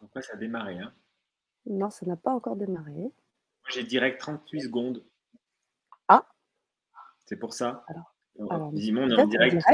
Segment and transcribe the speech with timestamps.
[0.00, 0.92] Pourquoi ça a démarré hein
[1.66, 2.92] Non, ça n'a pas encore démarré.
[2.92, 3.10] Moi,
[3.70, 5.04] j'ai direct 38 secondes.
[6.08, 6.26] Ah
[7.26, 7.84] C'est pour ça.
[7.88, 8.14] Alors,
[8.50, 9.64] alors on est en direct.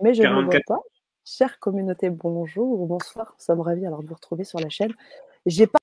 [0.00, 0.80] mais je ne vois pas.
[1.24, 3.34] Chère communauté, bonjour ou bonsoir.
[3.38, 4.94] Nous sommes ravis alors de vous retrouver sur la chaîne.
[5.44, 5.78] J'ai pas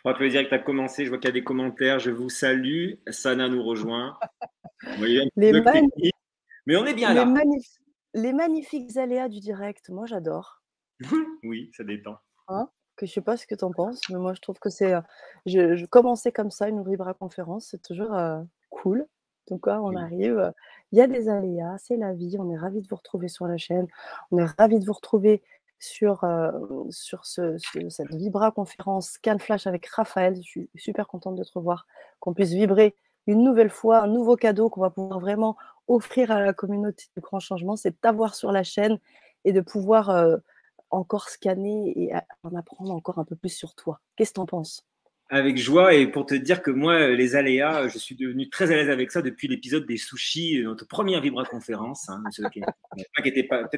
[0.00, 1.04] Je crois que le direct a commencé.
[1.04, 1.98] Je vois qu'il y a des commentaires.
[1.98, 2.94] Je vous salue.
[3.10, 4.18] Sana nous rejoint.
[4.98, 5.52] les
[6.66, 7.30] Mais on est bien là.
[8.14, 9.90] Les magnifiques aléas du direct.
[9.90, 10.62] Moi, j'adore.
[11.44, 12.16] oui, ça détend.
[12.48, 12.70] Hein?
[12.96, 14.94] Que je sais pas ce que tu en penses, mais moi, je trouve que c'est.
[14.94, 15.02] Euh,
[15.44, 17.68] je, je, commençais comme ça une Vibra conférence.
[17.70, 19.06] C'est toujours euh, cool.
[19.50, 20.50] Donc, quand on arrive, euh,
[20.92, 22.36] il y a des aléas, c'est la vie.
[22.38, 23.86] On est ravis de vous retrouver sur la chaîne.
[24.30, 25.42] On est ravis de vous retrouver
[25.80, 26.24] sur,
[26.90, 27.56] sur ce,
[27.88, 30.36] cette Vibra conférence Flash avec Raphaël.
[30.36, 31.86] Je suis super contente de te revoir,
[32.20, 32.94] qu'on puisse vibrer
[33.26, 35.56] une nouvelle fois, un nouveau cadeau qu'on va pouvoir vraiment
[35.88, 38.98] offrir à la communauté du grand changement, c'est de t'avoir sur la chaîne
[39.44, 40.38] et de pouvoir
[40.90, 42.12] encore scanner et
[42.42, 44.00] en apprendre encore un peu plus sur toi.
[44.16, 44.89] Qu'est-ce que tu en penses?
[45.30, 48.74] Avec joie et pour te dire que moi, les aléas, je suis devenu très à
[48.74, 52.08] l'aise avec ça depuis l'épisode des sushis, notre première Vibra conférence.
[52.08, 52.64] Hein, peut-être qu'il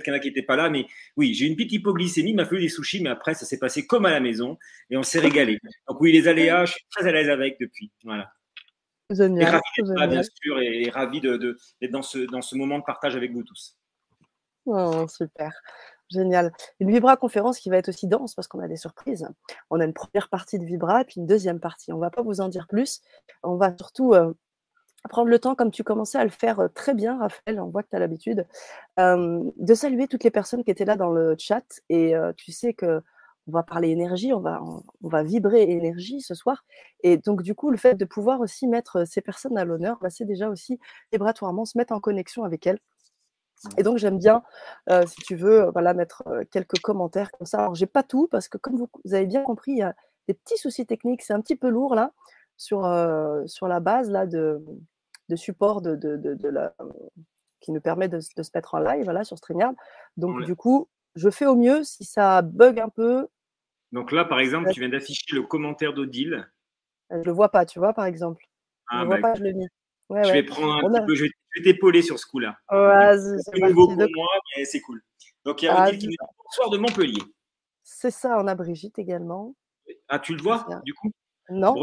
[0.07, 0.87] y en a qui n'étaient pas là, mais
[1.19, 4.07] oui, j'ai une petite hypoglycémie, m'a fallu des sushis, mais après, ça s'est passé comme
[4.07, 4.59] à la maison
[4.89, 5.59] et on s'est régalé.
[5.87, 7.93] Donc oui, les aléas, je suis très à l'aise avec depuis.
[8.03, 8.33] Voilà.
[9.11, 9.43] Génial.
[9.43, 11.59] Et ravi là, bien sûr, et, ravi d'être de,
[11.91, 13.77] dans, ce, dans ce moment de partage avec vous tous.
[14.65, 15.53] Oh, super.
[16.13, 16.53] Génial.
[16.79, 19.27] Une Vibra conférence qui va être aussi dense parce qu'on a des surprises.
[19.71, 21.93] On a une première partie de Vibra et puis une deuxième partie.
[21.93, 23.01] On ne va pas vous en dire plus.
[23.43, 24.35] On va surtout euh,
[25.09, 27.83] prendre le temps, comme tu commençais à le faire euh, très bien, Raphaël, on voit
[27.83, 28.47] que tu as l'habitude,
[28.99, 31.65] euh, de saluer toutes les personnes qui étaient là dans le chat.
[31.89, 33.03] Et tu sais que
[33.49, 36.65] on va parler énergie, on va, on, va vibrer énergie ce soir.
[37.03, 40.11] Et donc, du coup, le fait de pouvoir aussi mettre ces personnes à l'honneur, bah,
[40.11, 40.79] c'est déjà aussi
[41.11, 42.79] vibratoirement se mettre en connexion avec elles
[43.79, 44.43] et donc, j'aime bien,
[44.91, 47.61] euh, si tu veux, voilà, mettre euh, quelques commentaires comme ça.
[47.61, 49.95] Alors, j'ai pas tout parce que, comme vous, avez bien compris, il y a
[50.29, 51.23] des petits soucis techniques.
[51.23, 52.13] C'est un petit peu lourd là
[52.57, 54.63] sur, euh, sur la base là de,
[55.29, 56.75] de support de, de, de, la,
[57.61, 59.75] qui nous permet de, se mettre en live voilà, sur StreamYard.
[60.17, 61.85] Donc, du coup, je fais au mieux.
[61.85, 63.29] Si ça bug un peu.
[63.93, 66.49] Donc là, par exemple, tu viens d'afficher le commentaire d'Odile.
[67.11, 68.45] Je le vois pas, tu vois, par exemple.
[68.91, 69.69] je ne vois bah, pas, je l'ai mis.
[70.25, 72.57] Je vais prendre un petit peu, je vais t'épauler sur ce coup-là.
[72.71, 75.03] c'est nouveau pour moi, mais c'est cool.
[75.45, 77.23] Donc, il y a Odile qui nous dit bonsoir de Montpellier.
[77.83, 79.55] C'est ça, on a Brigitte également.
[80.09, 81.11] Ah, tu le vois, du coup?
[81.51, 81.75] Non,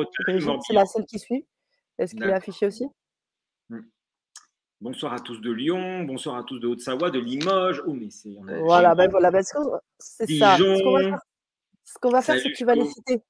[0.65, 1.45] c'est la seule qui suit.
[1.97, 2.87] Est-ce qu'il est affiché aussi?
[3.69, 3.81] Hmm.
[4.79, 7.83] Bonsoir à tous de Lyon, bonsoir à tous de Haute-Savoie, de Limoges.
[7.85, 8.37] Oh, mais c'est.
[8.63, 9.43] Voilà, ben voilà, ben
[9.99, 10.57] c'est ça.
[10.57, 13.21] Ce qu'on va faire, c'est que tu vas les citer.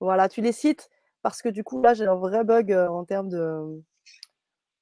[0.00, 0.90] Voilà, tu les cites
[1.22, 3.82] parce que du coup, là, j'ai un vrai bug euh, en termes de,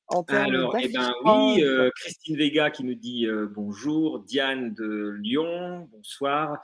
[0.09, 5.89] alors, eh ben, oui, euh, Christine Vega qui nous dit euh, bonjour, Diane de Lyon,
[5.93, 6.61] bonsoir,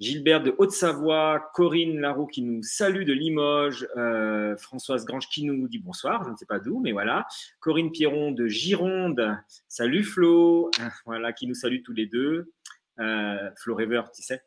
[0.00, 5.68] Gilbert de Haute-Savoie, Corinne Larue qui nous salue de Limoges, euh, Françoise Grange qui nous
[5.68, 7.26] dit bonsoir, je ne sais pas d'où, mais voilà,
[7.60, 9.36] Corinne Pierron de Gironde,
[9.68, 10.70] salut Flo,
[11.06, 12.52] voilà, qui nous salue tous les deux,
[13.56, 14.42] Flo River, tu sais.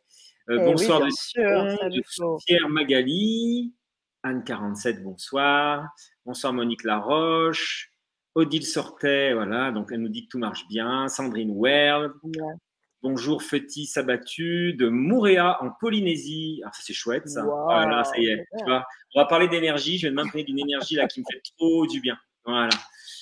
[0.50, 3.74] Eh bonsoir de, Pierre Magali,
[4.24, 5.88] Anne47, bonsoir.
[6.26, 7.91] Bonsoir Monique Laroche.
[8.34, 11.08] Odile sortait, voilà, donc elle nous dit que tout marche bien.
[11.10, 12.14] Sandrine Werl.
[13.04, 16.62] Bonjour Feti Sabatu de Mouréa en Polynésie.
[16.66, 17.44] Ah, c'est chouette ça.
[17.44, 18.46] Voilà, ça y est.
[18.68, 19.98] on va parler d'énergie.
[19.98, 22.18] Je vais m'imprégner d'une énergie là qui me fait trop du bien.
[22.46, 22.70] Voilà.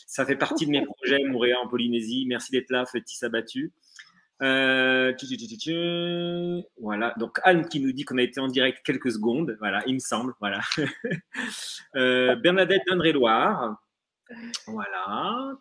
[0.06, 2.26] Ça fait partie de mes projets, Mouréa en Polynésie.
[2.28, 3.72] Merci d'être là, Feti Sabatu.
[4.42, 5.14] Euh,
[6.82, 9.96] voilà, donc Anne qui nous dit qu'on a été en direct quelques secondes, voilà, il
[9.96, 10.62] me semble, voilà.
[11.96, 13.82] euh, Bernadette d'André-Loire,
[14.68, 15.54] voilà.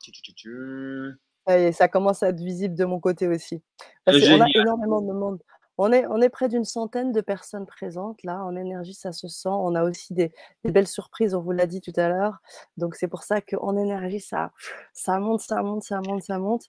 [1.46, 3.62] Ça, ça commence à être visible de mon côté aussi.
[4.04, 5.42] Parce qu'on a énormément de monde.
[5.80, 8.42] On est, on est près d'une centaine de personnes présentes là.
[8.42, 9.48] En énergie, ça se sent.
[9.48, 10.32] On a aussi des,
[10.64, 12.38] belles surprises, on vous l'a dit tout à l'heure.
[12.76, 14.52] Donc c'est pour ça qu'en énergie, ça,
[14.92, 16.66] ça monte, ça monte, ça monte, ça monte.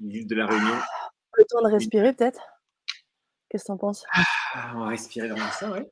[0.00, 0.74] L'île de la Réunion.
[1.34, 2.40] Le temps de respirer peut-être?
[3.48, 4.04] Qu'est-ce que tu en penses?
[4.12, 5.88] Ah, On va respirer dans ça, ouais.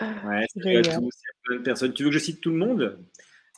[0.00, 1.10] Ouais, à tous.
[1.44, 1.92] Plein de personnes.
[1.92, 2.98] Tu veux que je cite tout le monde?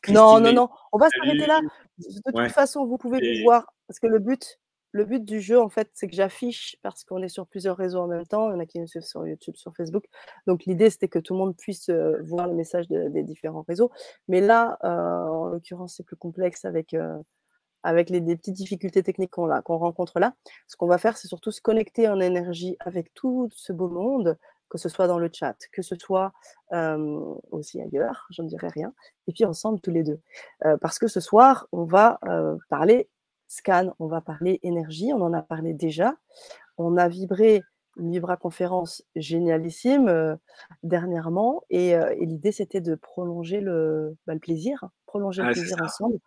[0.08, 0.68] Non, non, non.
[0.92, 1.60] On va s'arrêter là.
[1.98, 3.72] De toute façon, vous pouvez nous voir.
[3.86, 4.58] Parce que le but,
[4.92, 8.00] le but du jeu, en fait, c'est que j'affiche, parce qu'on est sur plusieurs réseaux
[8.00, 10.04] en même temps, il y en a qui nous suivent sur YouTube, sur Facebook.
[10.46, 13.90] Donc l'idée, c'était que tout le monde puisse euh, voir le message des différents réseaux.
[14.28, 17.18] Mais là, euh, en l'occurrence, c'est plus complexe avec, euh,
[17.82, 20.34] avec les, petites difficultés techniques qu'on rencontre là.
[20.66, 24.38] Ce qu'on va faire, c'est surtout se connecter en énergie avec tout ce beau monde,
[24.70, 26.32] que ce soit dans le chat, que ce soit
[27.50, 28.94] aussi ailleurs, je ne dirai rien,
[29.26, 30.20] et puis ensemble tous les deux.
[30.80, 32.18] parce que ce soir, on va
[32.68, 33.08] parler
[33.50, 36.14] scan, on va parler énergie, on en a parlé déjà.
[36.78, 37.62] On a vibré
[37.96, 40.36] une vibra-conférence génialissime euh,
[40.82, 46.18] dernièrement et, l'idée c'était de prolonger le, bah, plaisir, prolonger le plaisir ensemble.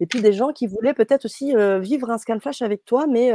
[0.00, 3.06] Et puis des gens qui voulaient peut-être aussi euh, vivre un scan flash avec toi,
[3.06, 3.32] mais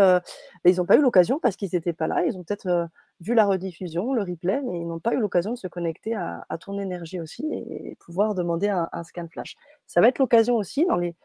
[0.65, 2.25] ils n'ont pas eu l'occasion parce qu'ils n'étaient pas là.
[2.25, 2.89] Ils ont peut-être
[3.21, 6.45] vu la rediffusion, le replay, mais ils n'ont pas eu l'occasion de se connecter à,
[6.59, 9.55] ton énergie aussi et, pouvoir demander un, scan flash.
[9.87, 11.15] Ça va être l'occasion aussi dans les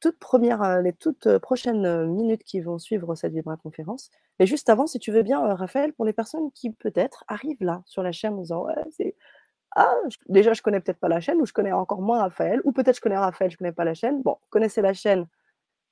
[0.00, 4.10] toutes premières, euh, les toutes euh, prochaines euh, minutes qui vont suivre cette Vibra conférence.
[4.40, 7.82] Mais juste avant, si tu veux bien, Raphaël, pour les personnes qui peut-être arrivent là
[7.86, 9.14] sur la chaîne en disant ouais,
[9.76, 9.94] ah,
[10.28, 12.96] déjà je connais peut-être pas la chaîne ou je connais encore moins Raphaël ou peut-être
[12.96, 14.22] je connais Raphaël, je connais pas la chaîne.
[14.22, 15.28] Bon, connaissez la chaîne,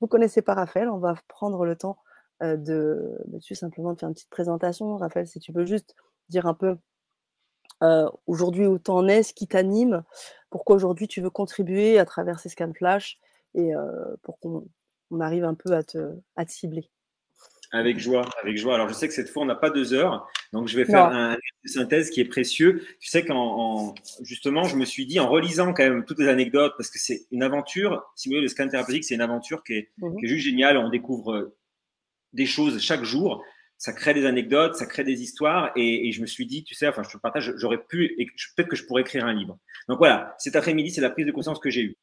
[0.01, 1.97] vous connaissez pas Raphaël, on va prendre le temps
[2.41, 4.97] de, de simplement de faire une petite présentation.
[4.97, 5.95] Raphaël, si tu peux juste
[6.29, 6.77] dire un peu
[8.27, 10.03] aujourd'hui où tu en es, ce qui t'anime,
[10.51, 13.19] pourquoi aujourd'hui tu veux contribuer à travers ces scans flash
[13.55, 13.73] et
[14.23, 14.67] pour qu'on
[15.21, 15.99] arrive un peu à te,
[16.37, 16.91] à te cibler.
[17.73, 18.75] Avec joie, avec joie.
[18.75, 21.07] Alors, je sais que cette fois, on n'a pas deux heures, donc je vais faire
[21.07, 22.83] un synthèse qui est précieux.
[22.99, 26.73] Tu sais qu'en justement, je me suis dit, en relisant quand même toutes les anecdotes,
[26.77, 29.75] parce que c'est une aventure, si vous voulez, le scan thérapeutique, c'est une aventure qui
[29.75, 30.79] est, mmh qui est, juste géniale.
[30.79, 31.53] On découvre
[32.33, 33.43] des choses chaque jour
[33.81, 35.73] ça crée des anecdotes, ça crée des histoires.
[35.75, 38.15] Et, je me suis dit, tu sais, enfin, je te partage, j'aurais pu,
[38.55, 39.59] peut-être que je pourrais écrire un livre.
[39.89, 41.97] Donc voilà, cet après-midi, c'est la prise de conscience que j'ai eue.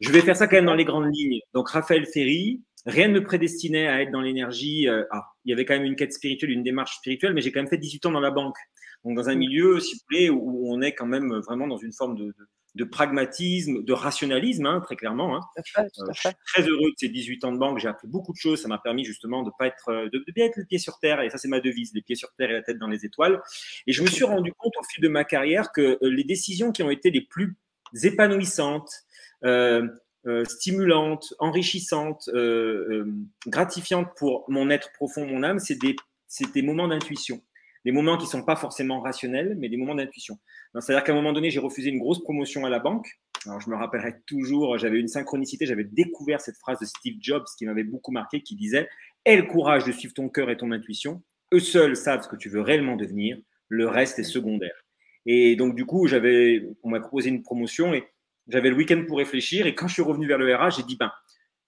[0.00, 1.40] Je vais faire ça quand même dans les grandes lignes.
[1.52, 4.88] Donc Raphaël Ferry, rien ne me prédestinait à être dans l'énergie.
[4.88, 7.52] Euh, ah, il y avait quand même une quête spirituelle, une démarche spirituelle, mais j'ai
[7.52, 8.56] quand même fait 18 ans dans la banque.
[9.04, 11.92] Donc dans un milieu, si vous voulez, où on est quand même vraiment dans une
[11.92, 12.48] forme de de
[12.84, 15.36] pragmatisme, de rationalisme, hein, très clairement.
[15.36, 15.40] Hein.
[15.78, 15.82] Euh,
[16.12, 17.78] je suis très heureux de ces 18 ans de banque.
[17.78, 18.62] J'ai appris beaucoup de choses.
[18.62, 21.20] Ça m'a permis justement de pas être, euh, de, bien être le pied sur terre.
[21.20, 23.40] Et ça, c'est ma devise, les pieds sur terre et la tête dans les étoiles.
[23.86, 26.72] Et je me suis rendu compte au fil de ma carrière que euh, les décisions
[26.72, 27.56] qui ont été les plus
[28.02, 28.90] épanouissantes,
[30.44, 32.30] stimulantes, enrichissantes,
[33.46, 35.96] gratifiantes pour mon être profond, mon âme, c'est des,
[36.54, 37.42] des moments d'intuition
[37.84, 40.38] des moments qui ne sont pas forcément rationnels, mais des moments d'intuition.
[40.78, 43.08] C'est-à-dire qu'à un moment donné, j'ai refusé une grosse promotion à la banque.
[43.46, 47.44] Alors, je me rappellerai toujours, j'avais une synchronicité, j'avais découvert cette phrase de Steve Jobs
[47.56, 48.88] qui m'avait beaucoup marqué, qui disait
[49.24, 51.22] Aie le courage de suivre ton cœur et ton intuition.
[51.52, 53.38] Eux seuls savent ce que tu veux réellement devenir.
[53.68, 54.84] Le reste est secondaire.
[55.26, 58.04] Et donc, du coup, j'avais, on m'a proposé une promotion et
[58.48, 59.66] j'avais le week-end pour réfléchir.
[59.66, 61.10] Et quand je suis revenu vers le RH, j'ai dit ben,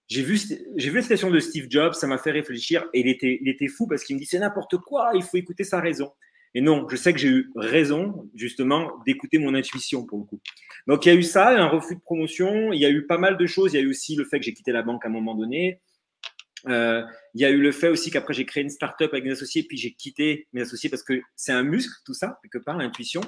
[0.07, 0.37] j'ai vu,
[0.75, 3.49] j'ai vu la citation de Steve Jobs, ça m'a fait réfléchir et il était, il
[3.49, 6.11] était fou parce qu'il me dit c'est n'importe quoi, il faut écouter sa raison.
[6.55, 10.39] Et non, je sais que j'ai eu raison justement d'écouter mon intuition pour le coup.
[10.85, 13.17] Donc il y a eu ça, un refus de promotion, il y a eu pas
[13.17, 15.03] mal de choses, il y a eu aussi le fait que j'ai quitté la banque
[15.05, 15.81] à un moment donné.
[16.67, 19.31] Euh, il y a eu le fait aussi qu'après j'ai créé une start-up avec mes
[19.31, 22.77] associés, puis j'ai quitté mes associés parce que c'est un muscle tout ça, quelque part,
[22.77, 23.21] l'intuition.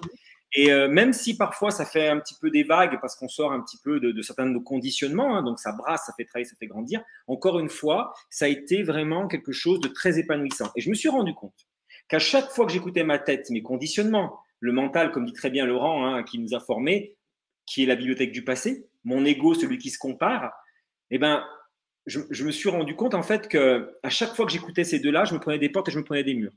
[0.55, 3.51] Et euh, même si parfois ça fait un petit peu des vagues parce qu'on sort
[3.51, 6.45] un petit peu de, certains de nos conditionnements, hein, donc ça brasse, ça fait travailler,
[6.45, 10.71] ça fait grandir, encore une fois, ça a été vraiment quelque chose de très épanouissant.
[10.77, 11.67] Et je me suis rendu compte
[12.07, 15.65] qu'à chaque fois que j'écoutais ma tête, mes conditionnements, le mental, comme dit très bien
[15.65, 17.17] Laurent, hein, qui nous a formés,
[17.65, 20.53] qui est la bibliothèque du passé, mon ego, celui qui se compare,
[21.11, 21.43] eh ben,
[22.05, 24.99] je, je me suis rendu compte en fait que à chaque fois que j'écoutais ces
[24.99, 26.53] deux-là, je me prenais des portes et je me prenais des murs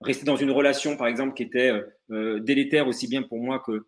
[0.00, 3.62] rester dans une relation, par exemple, qui était euh, euh, délétère aussi bien pour moi
[3.64, 3.86] que,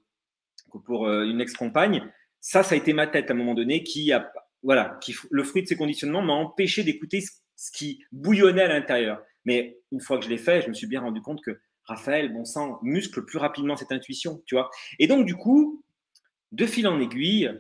[0.85, 2.11] pour euh, une ex-compagne,
[2.41, 4.31] ça, ça a été ma tête à un moment donné qui a,
[4.63, 9.21] voilà, qui, le fruit de ces conditionnements m'a empêché d'écouter ce, qui bouillonnait à l'intérieur.
[9.45, 12.33] Mais une fois que je l'ai fait, je me suis bien rendu compte que Raphaël,
[12.33, 14.71] bon sang, muscle plus rapidement cette intuition, tu vois.
[14.99, 15.83] Et donc, du coup,
[16.53, 17.51] de fil en aiguille,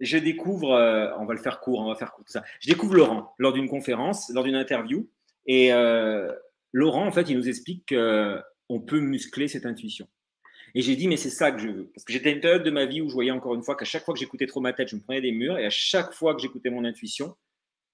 [0.00, 0.70] je découvre,
[1.18, 2.42] on va le faire court, on va faire court tout ça.
[2.60, 5.08] Je découvre Laurent lors d'une conférence, lors d'une interview,
[5.46, 5.70] et
[6.74, 10.06] Laurent, en fait, il nous explique qu'on peut muscler cette intuition.
[10.74, 11.90] Et j'ai dit, mais c'est ça que je veux.
[11.94, 13.84] Parce que j'étais une période de ma vie où je voyais encore une fois qu'à
[13.84, 15.56] chaque fois que j'écoutais trop ma tête, je me prenais des murs.
[15.56, 17.36] Et à chaque fois que j'écoutais mon intuition,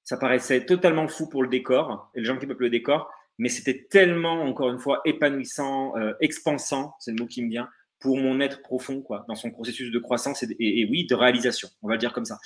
[0.03, 3.11] ça paraissait totalement fou pour le décor et les gens qui peuplent le décor.
[3.39, 7.69] Mais c'était tellement, encore une fois, épanouissant, euh, expansant, c'est le mot qui me vient,
[8.01, 11.89] pour mon être profond, quoi, dans son processus de croissance et, oui, de réalisation, on
[11.89, 12.39] va le dire comme ça.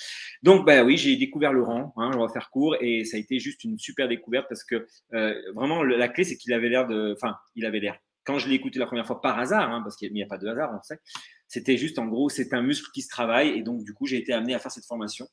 [0.43, 3.39] Donc, bah oui, j'ai découvert Laurent, hein, on va faire court, et ça a été
[3.39, 7.13] juste une super découverte parce que euh, vraiment, la clé, c'est qu'il avait l'air de,
[7.13, 7.97] enfin, il avait l'air.
[8.25, 10.37] Quand je l'ai écouté la première fois par hasard, hein, parce qu'il n'y a pas
[10.37, 10.99] de hasard, on sait,
[11.47, 14.17] c'était juste en gros, c'est un muscle qui se travaille, et donc du coup, j'ai
[14.17, 15.27] été amené à faire cette formation.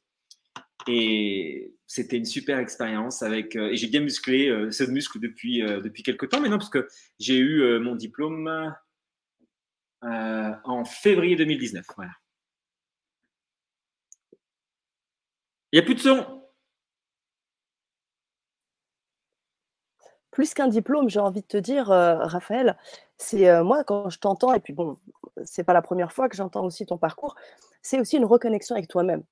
[0.89, 5.61] Et c'était une super expérience avec euh, et j'ai bien musclé euh, ce muscle depuis
[5.61, 6.89] depuis quelques temps maintenant parce que
[7.21, 8.75] j'ai eu mon diplôme
[10.05, 11.85] euh, en février 2019.
[11.97, 12.13] Voilà.
[15.73, 16.43] Il n'y a plus de son.
[20.31, 22.77] Plus qu'un diplôme, j'ai envie de te dire, euh, Raphaël,
[23.19, 24.99] c'est euh, moi quand je t'entends, et puis bon,
[25.45, 27.37] c'est pas la première fois que j'entends aussi ton parcours,
[27.83, 29.23] c'est aussi une reconnexion avec toi-même.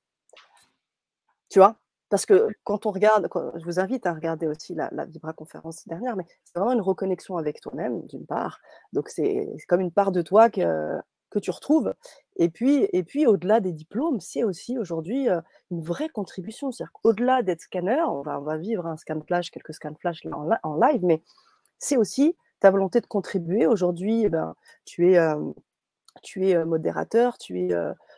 [1.50, 1.77] Tu vois?
[2.11, 6.17] Parce que quand on regarde, je vous invite à regarder aussi la, Vibra conférence dernière,
[6.17, 8.61] mais c'est vraiment une reconnexion avec toi-même, d'une part.
[8.93, 10.99] Donc, c'est comme une part de toi que,
[11.40, 11.95] tu retrouves.
[12.37, 15.40] Et puis, et puis au-delà des diplômes, c'est aussi aujourd'hui euh,
[15.71, 16.73] une vraie contribution.
[16.73, 20.75] C'est-à-dire qu'au-delà d'être scanner, on va, vivre un scan flash, quelques scans flash en, en
[20.75, 21.23] live, mais
[21.79, 23.67] c'est aussi ta volonté de contribuer.
[23.69, 25.37] Aujourd'hui, eh ben, tu es, euh,
[26.23, 27.76] tu es euh, modérateur, tu, es,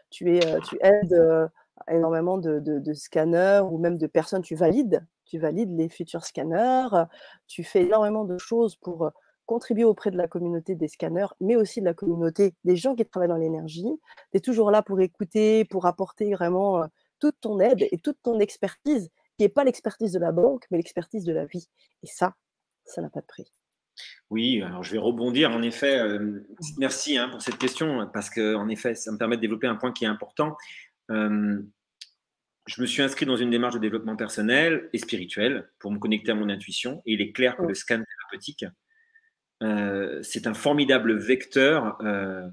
[0.08, 1.50] tu, es, tu aides
[1.90, 6.88] énormément de, scanners ou même de personnes, tu valides, tu valides les futurs scanners,
[7.46, 9.10] tu fais énormément de choses pour
[9.46, 13.04] contribuer auprès de la communauté des scanners, mais aussi de la communauté des gens qui
[13.04, 14.00] travaillent dans l'énergie.
[14.30, 16.86] Tu es toujours là pour écouter, pour apporter vraiment
[17.18, 20.78] toute ton aide et toute ton expertise, qui n'est pas l'expertise de la banque, mais
[20.78, 21.68] l'expertise de la vie.
[22.02, 22.34] Et ça,
[22.84, 23.52] ça n'a pas de prix.
[24.30, 25.50] Oui, alors je vais rebondir.
[25.50, 26.00] En effet,
[26.78, 29.76] merci hein, pour cette question, parce que en effet, ça me permet de développer un
[29.76, 30.56] point qui est important.
[31.11, 31.61] Euh,
[32.66, 36.30] je me suis inscrit dans une démarche de développement personnel et spirituel pour me connecter
[36.32, 37.02] à mon intuition.
[37.06, 38.64] Et il est clair que le scan thérapeutique,
[39.62, 42.49] euh, c'est un formidable vecteur euh,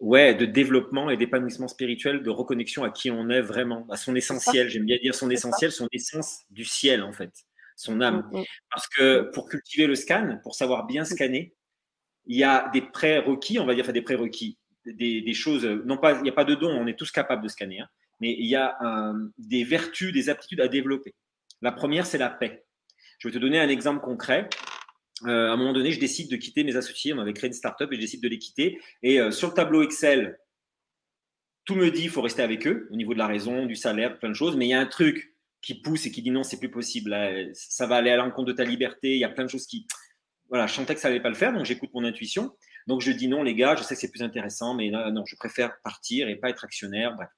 [0.00, 4.14] ouais, de développement et d'épanouissement spirituel, de reconnexion à qui on est vraiment, à son
[4.14, 4.68] essentiel.
[4.68, 7.32] J'aime bien dire son essentiel, son essence du ciel, en fait,
[7.76, 8.28] son âme.
[8.32, 8.44] Mm, mm.
[8.70, 11.06] Parce que pour cultiver le scan, pour savoir bien mm.
[11.06, 11.54] scanner,
[12.26, 16.12] il y a des prérequis, on va dire, enfin des prérequis des, choses, non pas,
[16.12, 17.88] il n'y a pas de don, on est tous capables de scanner, hein,
[18.20, 21.14] mais il y a euh, des vertus, des aptitudes à développer.
[21.62, 22.64] La première, c'est la paix.
[23.18, 24.48] Je vais te donner un exemple concret.
[25.24, 27.12] Euh, à un moment donné, je décide de quitter mes associés.
[27.12, 28.80] On avait créé une startup et je décide de les quitter.
[29.02, 30.38] Et euh, sur le tableau Excel,
[31.64, 34.18] tout me dit qu'il faut rester avec eux au niveau de la raison, du salaire,
[34.18, 34.56] plein de choses.
[34.56, 37.16] Mais il y a un truc qui pousse et qui dit non, c'est plus possible.
[37.54, 39.14] ça va aller à l'encontre de ta liberté.
[39.14, 39.86] Il y a plein de choses qui.
[40.48, 42.52] Voilà, je sentais que ça n'allait pas le faire, donc j'écoute mon intuition.
[42.86, 45.36] Donc je dis non, les gars, je sais que c'est plus intéressant, mais non, je
[45.36, 47.14] préfère partir et pas être actionnaire.
[47.16, 47.28] Bref,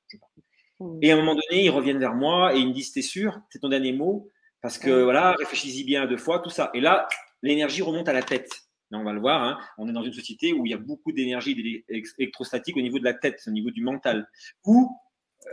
[0.80, 0.98] mmh.
[1.02, 3.40] Et à un moment donné, ils reviennent vers moi et ils me disent T'es sûr?
[3.50, 4.30] C'est ton dernier mot?
[4.60, 6.70] Parce que voilà, réfléchis-y bien deux fois, tout ça.
[6.74, 7.08] Et là,
[7.42, 8.50] l'énergie remonte à la tête.
[8.90, 9.58] on va le voir, hein.
[9.78, 13.04] on est dans une société où il y a beaucoup d'énergie électrostatique au niveau de
[13.04, 14.28] la tête, au niveau du mental.
[14.64, 14.90] Ou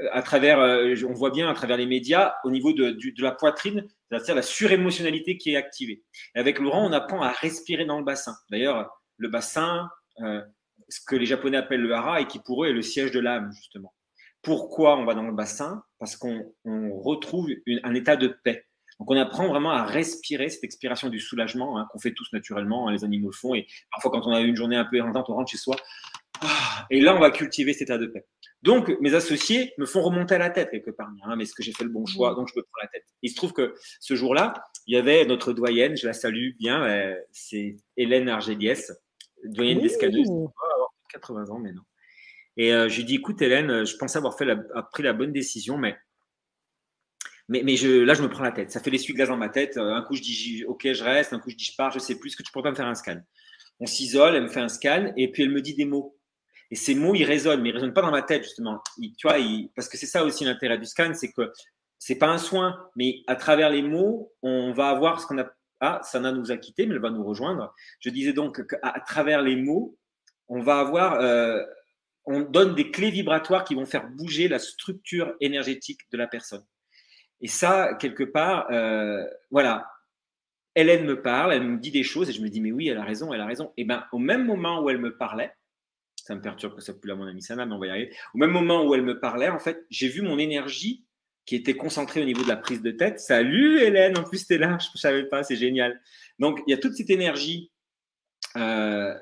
[0.02, 3.22] euh, à travers, euh, on voit bien à travers les médias, au niveau de, de
[3.22, 6.04] la poitrine, c'est-à-dire la surémotionnalité qui est activée.
[6.36, 8.36] Et avec Laurent, on apprend à respirer dans le bassin.
[8.50, 9.90] D'ailleurs, le bassin,
[10.22, 10.42] euh,
[10.90, 13.20] ce que les Japonais appellent le hara et qui pour eux est le siège de
[13.20, 13.94] l'âme, justement.
[14.42, 15.84] Pourquoi on va dans le bassin?
[16.00, 17.50] Parce qu'on retrouve
[17.84, 18.66] un état de paix.
[19.00, 22.88] Donc on apprend vraiment à respirer cette expiration du soulagement hein, qu'on fait tous naturellement,
[22.88, 24.98] hein, les animaux le font, et parfois quand on a eu une journée un peu
[24.98, 25.76] éreintante, on rentre chez soi,
[26.42, 28.26] ah, et là on va cultiver cet état de paix.
[28.62, 31.62] Donc mes associés me font remonter à la tête quelque part, hein, mais est-ce que
[31.62, 32.36] j'ai fait le bon choix?
[32.36, 33.06] Donc je me prends la tête.
[33.22, 34.54] Il se trouve que ce jour-là,
[34.88, 38.94] il y avait notre doyenne, je la salue bien, euh, c'est Hélène Argéliès,
[39.50, 40.30] doyenne des scaneuses.
[41.10, 41.82] 80 ans, mais non.
[42.58, 45.14] Et euh, je lui dis, écoute, Hélène, euh, je pensais avoir fait la, pris la
[45.14, 45.98] bonne décision, mais,
[47.50, 48.72] mais, mais je, là, je me prends la tête.
[48.72, 49.78] Ça fait l'essuie-glace dans ma tête.
[49.78, 51.34] Euh, un coup, je dis, OK, je reste.
[51.34, 51.92] Un coup, je dis, je pars.
[51.92, 52.32] Je sais plus.
[52.32, 53.20] ce que tu pourrais pas me faire un scan
[53.80, 56.18] On s'isole, elle me fait un scan, et puis elle me dit des mots.
[56.72, 58.82] Et ces mots, ils résonnent, mais ils résonnent pas dans ma tête, justement.
[58.98, 59.38] tu vois,
[59.76, 61.52] parce que c'est ça aussi l'intérêt du scan, c'est que
[62.00, 65.48] c'est pas un soin, mais à travers les mots, on va avoir ce qu'on a
[65.80, 67.74] ah, Sana nous a quittés, mais elle va nous rejoindre.
[68.00, 69.98] Je disais donc qu'à travers les mots,
[70.48, 71.64] on va avoir, euh,
[72.26, 76.64] on donne des clés vibratoires qui vont faire bouger la structure énergétique de la personne.
[77.42, 79.90] Et ça, quelque part, euh, voilà.
[80.76, 82.98] Hélène me parle, elle me dit des choses et je me dis, mais oui, elle
[82.98, 83.72] a raison, elle a raison.
[83.78, 85.54] Et bien, au même moment où elle me parlait,
[86.16, 88.14] ça me perturbe que ça plus là mon ami Sana, mais on va y arriver.
[88.34, 91.06] Au même moment où elle me parlait, en fait, j'ai vu mon énergie
[91.46, 93.20] qui était concentré au niveau de la prise de tête.
[93.20, 96.02] Salut Hélène, en plus tu es là, je ne savais pas, c'est génial.
[96.40, 97.72] Donc il y a toute cette énergie
[98.56, 99.14] euh,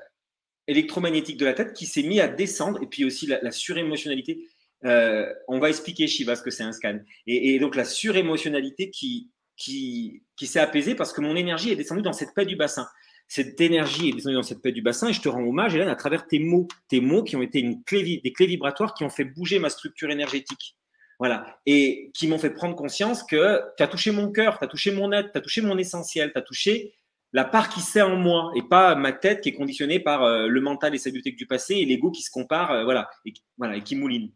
[0.66, 4.48] électromagnétique de la tête qui s'est mis à descendre, et puis aussi la, surémotionnalité.
[4.84, 7.00] Euh, on va expliquer, Shiva, ce que c'est un scan.
[7.26, 12.02] Et, donc la surémotionnalité qui, qui, qui s'est apaisée parce que mon énergie est descendue
[12.02, 12.86] dans cette paix du bassin.
[13.28, 15.88] Cette énergie est descendue dans cette paix du bassin et je te rends hommage, Hélène,
[15.88, 19.04] à travers tes mots, tes mots qui ont été une clé, des clés vibratoires qui
[19.04, 20.76] ont fait bouger ma structure énergétique.
[21.18, 21.58] Voilà.
[21.66, 24.92] Et qui m'ont fait prendre conscience que tu as touché mon cœur, tu as touché
[24.92, 26.94] mon être, tu as touché mon essentiel, tu as touché
[27.34, 30.46] la part qui sait en moi et pas ma tête qui est conditionnée par euh,
[30.46, 33.34] le mental et sa bibliothèque du passé et l'ego qui se compare, euh, voilà, et,
[33.58, 34.30] voilà, et qui mouline.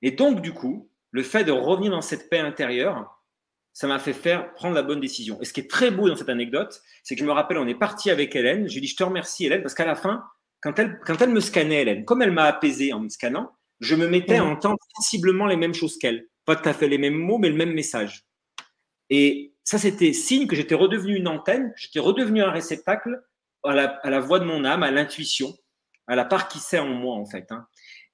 [0.00, 3.22] Et donc, du coup, le fait de revenir dans cette paix intérieure,
[3.74, 5.38] ça m'a fait faire prendre la bonne décision.
[5.42, 7.66] Et ce qui est très beau dans cette anecdote, c'est que je me rappelle, on
[7.66, 8.68] est parti avec Hélène.
[8.68, 10.24] Je lui ai dit, je te remercie, Hélène, parce qu'à la fin,
[10.62, 13.94] quand elle, quand elle me scannait, Hélène, comme elle m'a apaisé en me scannant, je
[13.94, 16.26] me mettais à entendre sensiblement les mêmes choses qu'elle.
[16.44, 18.24] Pas tout à fait les mêmes mots, mais le même message.
[19.10, 23.20] Et ça, c'était signe que j'étais redevenu une antenne, j'étais redevenu un réceptacle
[23.64, 25.52] à la, voix de mon âme, à l'intuition,
[26.06, 27.50] à la part qui sait en moi, en fait.
[27.50, 27.66] Hein.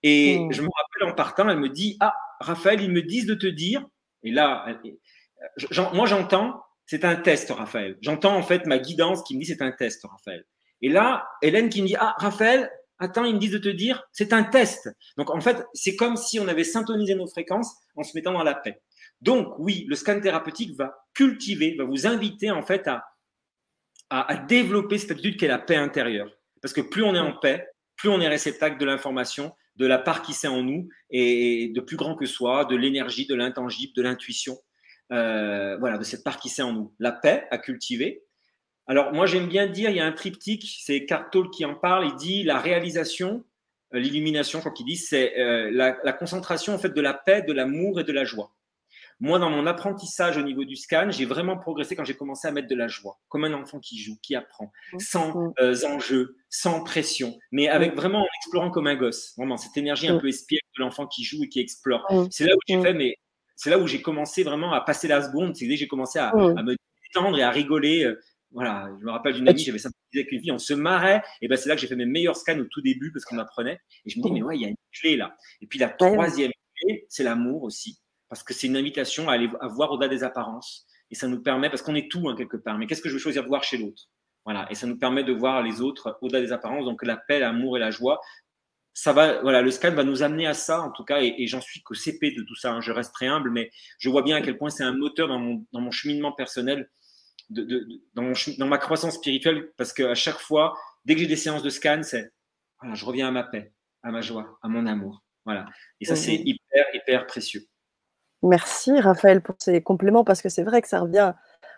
[0.02, 0.52] Et hmm.
[0.52, 3.46] je me rappelle en partant, elle me dit Ah, Raphaël, ils me disent de te
[3.46, 3.86] dire.
[4.22, 4.66] Et là,
[5.92, 7.98] moi, j'entends, c'est un test, Raphaël.
[8.00, 10.44] J'entends en fait ma guidance qui me dit c'est un test, Raphaël.
[10.80, 12.70] Et là, Hélène qui me dit Ah, Raphaël,
[13.02, 14.88] attends, ils me disent de te dire c'est un test.
[15.16, 18.44] Donc en fait, c'est comme si on avait syntonisé nos fréquences en se mettant dans
[18.44, 18.80] la paix.
[19.20, 23.04] Donc oui, le scan thérapeutique va cultiver, va vous inviter en fait à,
[24.10, 26.30] à, développer cette attitude qu'est la paix intérieure.
[26.60, 27.66] Parce que plus on est en paix,
[27.96, 31.80] plus on est réceptacle de l'information, de la part qui sait en nous et de
[31.80, 34.56] plus grand que soi, de l'énergie, de l'intangible, de l'intuition.
[35.12, 36.94] Euh, voilà, de cette part qui sait en nous.
[36.98, 38.24] La paix à cultiver.
[38.86, 42.06] Alors moi j'aime bien dire, il y a un triptyque, c'est Cartol qui en parle,
[42.06, 43.44] il dit la réalisation,
[43.94, 47.14] euh, l'illumination, je crois qu'il dit, c'est euh, la, la, concentration en fait de la
[47.14, 48.52] paix, de l'amour et de la joie.
[49.22, 52.50] Moi, dans mon apprentissage au niveau du scan, j'ai vraiment progressé quand j'ai commencé à
[52.50, 54.98] mettre de la joie, comme un enfant qui joue, qui apprend, mmh.
[54.98, 55.52] sans mmh.
[55.60, 57.96] euh, enjeu, sans pression, mais avec mmh.
[57.96, 59.34] vraiment en explorant comme un gosse.
[59.36, 62.04] Vraiment, cette énergie un peu espiègle de l'enfant qui joue et qui explore.
[62.30, 63.14] C'est là où j'ai fait, mais
[63.54, 65.54] c'est là où j'ai commencé vraiment à passer la seconde.
[65.54, 66.74] C'est que j'ai commencé à, me
[67.14, 68.12] détendre et à rigoler.
[68.52, 71.48] Voilà, je me rappelle d'une amie, j'avais sympathisé avec une fille, on se marrait, et
[71.48, 73.78] ben c'est là que j'ai fait mes meilleurs scans au tout début parce qu'on apprenait.
[74.04, 75.36] Et je me dis, mais ouais, il y a une clé là.
[75.60, 77.98] Et puis la troisième clé, c'est l'amour aussi
[78.32, 80.86] parce que c'est une invitation à aller à voir au-delà des apparences.
[81.10, 83.12] Et ça nous permet, parce qu'on est tout hein, quelque part, mais qu'est-ce que je
[83.12, 84.04] veux choisir de voir chez l'autre?
[84.46, 87.40] Voilà, et ça nous permet de voir les autres au-delà des apparences, donc la paix,
[87.40, 88.22] l'amour et la joie.
[88.94, 91.60] Ça va, voilà, le scan va nous amener à ça, en tout cas, et, j'en
[91.60, 92.72] suis qu'au CP de tout ça.
[92.72, 92.80] Hein.
[92.80, 95.38] Je reste très humble, mais je vois bien à quel point c'est un moteur dans
[95.38, 96.90] mon, dans mon cheminement personnel,
[97.50, 101.26] de, de, dans, mon, dans ma croissance spirituelle, parce qu'à chaque fois, dès que j'ai
[101.26, 102.30] des séances de scan, c'est
[102.80, 105.22] voilà, je reviens à ma paix, à ma joie, à mon amour.
[105.44, 105.66] Voilà.
[106.00, 107.66] Et ça, c'est hyper, hyper précieux.
[108.42, 111.32] Merci Raphaël pour ces compléments parce que c'est vrai que ça revient,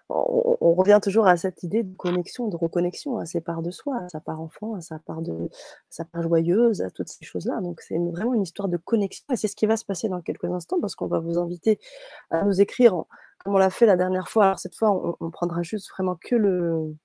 [0.09, 3.99] on, revient toujours à cette idée de connexion, de reconnexion à ses parts de soi,
[3.99, 5.51] à sa part enfant, à sa part de,
[5.91, 7.61] sa part joyeuse, à toutes ces choses-là.
[7.61, 10.23] Donc c'est vraiment une histoire de connexion et c'est ce qui va se passer dans
[10.23, 11.79] quelques instants parce qu'on va vous inviter
[12.31, 13.05] à nous écrire
[13.45, 14.47] comme on l'a fait la dernière fois.
[14.47, 16.97] Alors cette fois, on, prendra juste vraiment que le,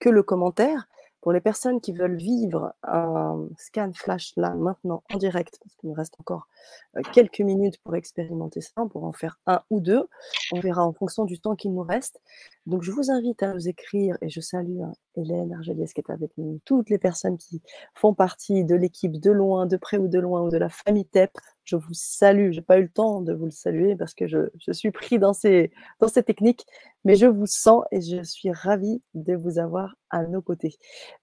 [0.00, 0.86] que le commentaire
[1.20, 5.90] pour les personnes qui veulent vivre un scan flash là, maintenant, en direct, parce qu'il
[5.90, 6.48] nous reste encore
[6.96, 10.08] euh, quelques minutes pour expérimenter ça, pour en faire un ou deux,
[10.52, 12.20] on verra en fonction du temps qu'il nous reste.
[12.66, 16.10] Donc, je vous invite à nous écrire, et je salue hein, Hélène Argeliès qui est
[16.10, 17.60] avec nous, toutes les personnes qui
[17.94, 21.06] font partie de l'équipe de loin, de près ou de loin, ou de la famille
[21.06, 21.32] TEP,
[21.70, 22.50] je vous salue.
[22.52, 25.18] Je n'ai pas eu le temps de vous le saluer parce que je, suis pris
[25.18, 26.66] dans ces, dans ces techniques,
[27.04, 30.76] mais je vous sens et je suis ravie de vous avoir à nos côtés.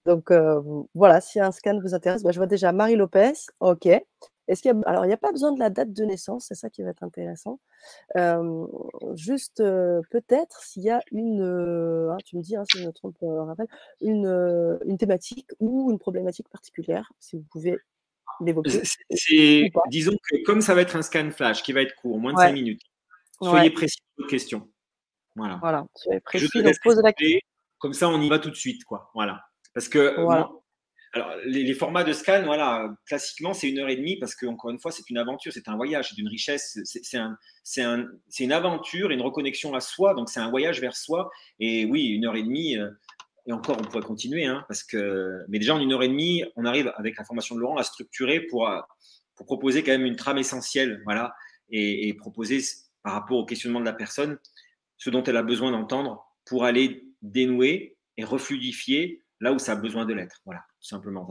[0.06, 0.62] Donc euh,
[0.96, 3.34] voilà, si un scan vous intéresse, bah, je vois déjà Marie Lopez.
[3.60, 3.88] OK.
[4.48, 6.70] Est-ce qu'il alors, il n'y a pas besoin de la date de naissance, c'est ça
[6.70, 7.60] qui va être intéressant.
[8.16, 8.66] Euh,
[9.16, 12.94] juste euh, peut-être s'il y a une, hein, tu me dis hein, si je me
[14.00, 17.78] une, une thématique ou une problématique particulière, si vous pouvez
[19.89, 22.38] disons que comme ça va être un scan flash qui va être court, moins de
[22.38, 22.82] 5 minutes,
[23.41, 24.69] soyez précis dans vos questions.
[25.36, 25.58] Voilà.
[25.62, 25.86] voilà.
[25.95, 26.50] Soyez précis,
[26.84, 27.39] pose la question.
[27.80, 28.84] Comme ça, on y va tout de suite.
[28.86, 29.12] Quoi.
[29.13, 29.43] Voilà.
[29.73, 30.15] Parce que
[31.13, 34.80] alors, les, formats de scan, voilà, classiquement, c'est une heure et demie parce qu'encore une
[34.80, 37.38] fois, c'est une aventure, c'est un voyage, c'est une richesse, c'est un,
[37.80, 38.06] un,
[38.39, 40.13] une aventure, une reconnexion à soi.
[40.13, 41.30] Donc, c'est un voyage vers soi.
[41.60, 42.89] Et oui, une heure et demie, euh,
[43.48, 46.44] et encore, on pourrait continuer, hein, parce que, mais déjà en une heure et demie,
[46.58, 48.70] on arrive avec la formation de Laurent à structurer pour,
[49.36, 51.34] pour proposer quand même une trame essentielle, voilà,
[51.70, 52.60] et, proposer
[53.04, 54.38] par rapport au questionnement de la personne
[54.98, 59.76] ce dont elle a besoin d'entendre pour aller dénouer et refluidifier là où ça a
[59.76, 60.42] besoin de l'être.
[60.46, 61.28] Voilà, tout simplement.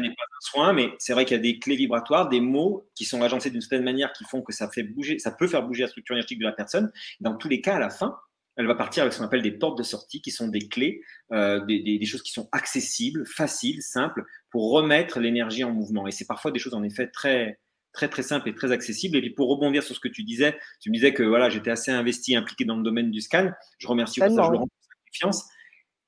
[0.00, 2.88] n'est pas un soin, mais c'est vrai qu'il y a des clés vibratoires, des mots
[2.94, 5.62] qui sont agencés d'une certaine manière qui font que ça fait bouger, ça peut faire
[5.62, 6.90] bouger la structure énergétique de la personne.
[7.20, 8.18] Dans tous les cas, à la fin,
[8.58, 11.00] elle va partir avec ce qu'on appelle des portes de sortie, qui sont des clés,
[11.32, 16.08] euh, des, choses qui sont accessibles, faciles, simples, pour remettre l'énergie en mouvement.
[16.08, 17.60] Et c'est parfois des choses en effet très,
[17.92, 19.16] très, très simples et très accessibles.
[19.16, 21.70] Et puis pour rebondir sur ce que tu disais, tu me disais que voilà, j'étais
[21.70, 23.52] assez investi, impliqué dans le domaine du scan.
[23.78, 24.68] Je remercie pour ça, je le rends
[25.06, 25.44] confiance.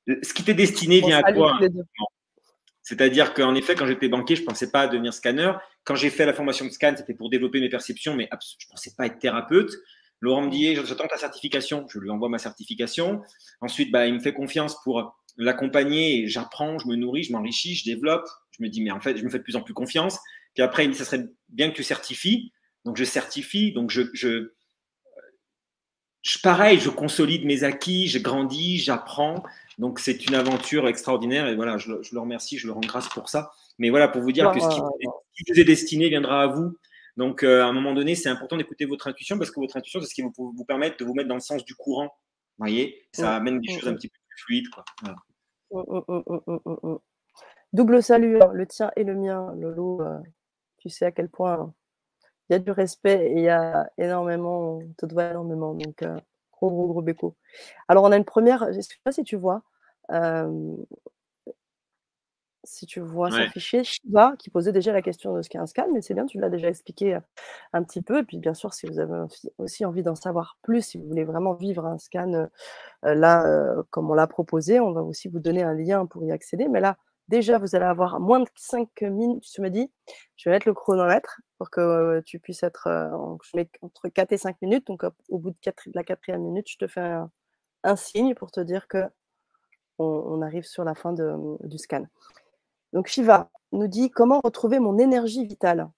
[0.09, 1.57] Ce qui t'est destiné vient à toi.
[2.83, 5.53] C'est-à-dire qu'en effet, quand j'étais banquier, je ne pensais pas devenir scanner.
[5.85, 8.71] Quand j'ai fait la formation de scan, c'était pour développer mes perceptions, mais je ne
[8.71, 9.71] pensais pas être thérapeute.
[10.21, 11.87] Laurent me dit, j'attends ta certification.
[11.89, 13.23] Je lui envoie ma certification.
[13.61, 16.29] Ensuite, bah, il me fait confiance pour l'accompagner.
[16.29, 18.29] J'apprends, je me nourris, je m'enrichis, je développe.
[18.51, 20.19] Je me dis, mais en fait, je me fais de plus en plus confiance.
[20.55, 22.53] Puis après, il me dit, ça serait bien que tu certifies.
[22.85, 23.73] Donc, je certifie.
[23.73, 24.53] Donc, je, je,
[26.23, 29.43] je pareil, je consolide mes acquis, je grandis, j'apprends.
[29.79, 31.49] Donc, c'est une aventure extraordinaire.
[31.49, 33.53] Et voilà, je, je, le remercie, je le rends grâce pour ça.
[33.79, 36.47] Mais voilà, pour vous dire que ce qui, ce qui vous est destiné viendra à
[36.49, 36.77] vous.
[37.17, 40.01] Donc, euh, à un moment donné, c'est important d'écouter votre intuition parce que votre intuition,
[40.01, 42.07] c'est ce qui vous, vous permettre de vous mettre dans le sens du courant.
[42.59, 44.69] Vous voyez Ça amène des choses un petit peu plus fluides.
[47.73, 50.03] Double salut, hein, le tien et le mien, Lolo.
[50.03, 50.19] Euh,
[50.79, 51.73] tu sais à quel point
[52.49, 55.75] il y a du respect et il y a énormément, on te doit énormément.
[55.75, 56.19] Donc, euh,
[56.53, 57.37] gros, gros, gros béco.
[57.87, 59.63] Alors, on a une première, je ne sais pas si tu vois,
[62.65, 65.87] si tu vois s'afficher Shiva qui posait déjà la question de ce qu'est un scan,
[65.93, 67.19] mais c'est bien, tu l'as déjà expliqué
[67.73, 68.19] un petit peu.
[68.19, 69.27] Et puis bien sûr, si vous avez
[69.59, 72.49] aussi envie d'en savoir plus, si vous voulez vraiment vivre un scan
[73.03, 76.69] là, comme on l'a proposé, on va aussi vous donner un lien pour y accéder.
[76.69, 76.97] Mais là,
[77.31, 79.45] déjà, vous allez avoir moins de 5 minutes.
[79.51, 79.91] Tu me dis,
[80.37, 82.89] je vais mettre le chronomètre pour que tu puisses être
[83.45, 84.87] je mets entre 4 et 5 minutes.
[84.87, 87.17] Donc au bout de, la quatrième minute, je te fais
[87.85, 89.05] un, signe pour te dire que
[89.99, 92.07] on, arrive sur la fin du scan.
[92.93, 95.89] Donc Shiva nous dit comment retrouver mon énergie vitale?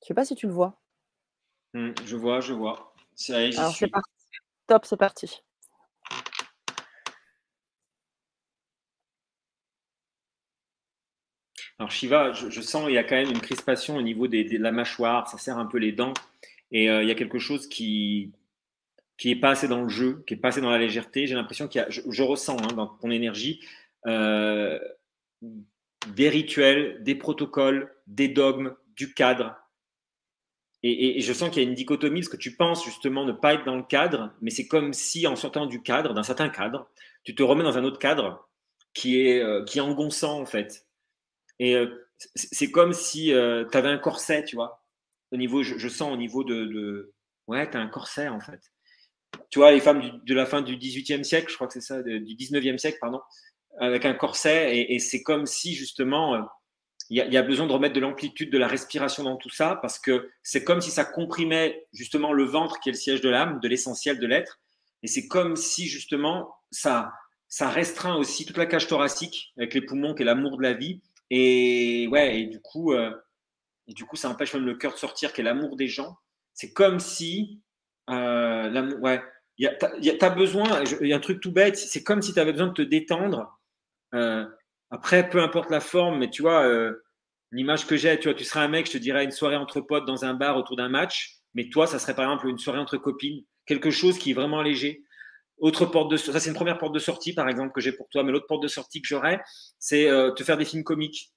[0.00, 0.80] Je ne sais pas si tu le vois.
[1.74, 2.94] Mmh, je vois, je vois.
[3.30, 4.10] Alors c'est parti.
[4.66, 5.42] Top, c'est parti.
[11.78, 14.72] Alors Shiva, je, sens qu'il y a quand même une crispation au niveau de la
[14.72, 16.14] mâchoire, ça serre un peu les dents,
[16.72, 18.32] et euh, il y a quelque chose qui
[19.16, 21.26] qui est pas assez dans le jeu, qui est pas assez dans la légèreté.
[21.26, 23.60] J'ai l'impression qu'il y a, je, ressens hein, dans ton énergie
[24.06, 24.78] euh,
[25.42, 29.56] des rituels, des protocoles, des dogmes, du cadre.
[30.82, 33.54] Et, je sens qu'il y a une dichotomie, parce que tu penses justement ne pas
[33.54, 36.88] être dans le cadre, mais c'est comme si en sortant du cadre, d'un certain cadre,
[37.24, 38.48] tu te remets dans un autre cadre
[38.94, 40.86] qui est, euh, qui engonçant en fait.
[41.58, 44.84] Et euh, c'est comme si euh, tu avais un corset, tu vois.
[45.32, 47.12] Au niveau, je, sens au niveau de, de...
[47.48, 48.60] Ouais, tu as un corset en fait.
[49.50, 52.02] Tu vois, les femmes de la fin du 18e siècle, je crois que c'est ça,
[52.02, 53.20] du 19e siècle, pardon,
[53.78, 56.40] avec un corset et, c'est comme si justement euh,
[57.10, 59.98] il y, a besoin de remettre de l'amplitude de la respiration dans tout ça parce
[59.98, 63.60] que c'est comme si ça comprimait justement le ventre qui est le siège de l'âme,
[63.60, 64.60] de l'essentiel de l'être.
[65.02, 67.10] Et c'est comme si justement ça
[67.46, 70.74] ça restreint aussi toute la cage thoracique avec les poumons qui est l'amour de la
[70.74, 71.00] vie.
[71.30, 73.10] Et ouais et du coup euh,
[73.86, 76.18] du coup ça empêche même le cœur de sortir qui est l'amour des gens.
[76.52, 77.62] C'est comme si
[78.10, 79.22] euh, ouais
[79.56, 79.64] il
[80.00, 82.52] y a, besoin, il y a un truc tout bête, c'est comme si tu avais
[82.52, 83.57] besoin de te détendre
[84.14, 84.44] euh,
[84.90, 87.04] après, peu importe la forme, mais tu vois, euh,
[87.52, 89.80] l'image que j'ai, tu vois, tu serais un mec, je te dirais une soirée entre
[89.80, 92.78] potes dans un bar autour d'un match, mais toi, ça serait par exemple une soirée
[92.78, 95.02] entre copines, quelque chose qui est vraiment léger.
[95.58, 98.08] Autre porte de ça, c'est une première porte de sortie, par exemple, que j'ai pour
[98.08, 99.40] toi, mais l'autre porte de sortie que j'aurais,
[99.78, 101.32] c'est euh, te faire des films comiques.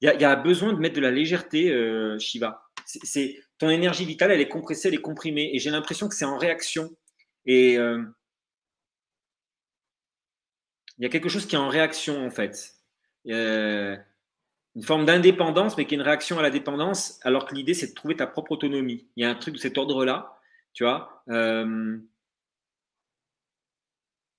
[0.00, 1.72] Il y, a besoin de mettre de la légèreté,
[2.18, 2.60] Shiva.
[2.84, 6.26] C'est ton énergie vitale, elle est compressée, elle est comprimée, et j'ai l'impression que c'est
[6.26, 6.90] en réaction.
[7.46, 7.78] Et
[10.98, 12.74] il y a quelque chose qui est en réaction en fait.
[13.26, 14.02] une
[14.82, 17.94] forme d'indépendance, mais qui est une réaction à la dépendance, alors que l'idée c'est de
[17.94, 19.06] trouver ta propre autonomie.
[19.16, 20.38] Il y a un truc de cet ordre-là,
[20.72, 21.22] tu vois.
[21.28, 21.98] Euh,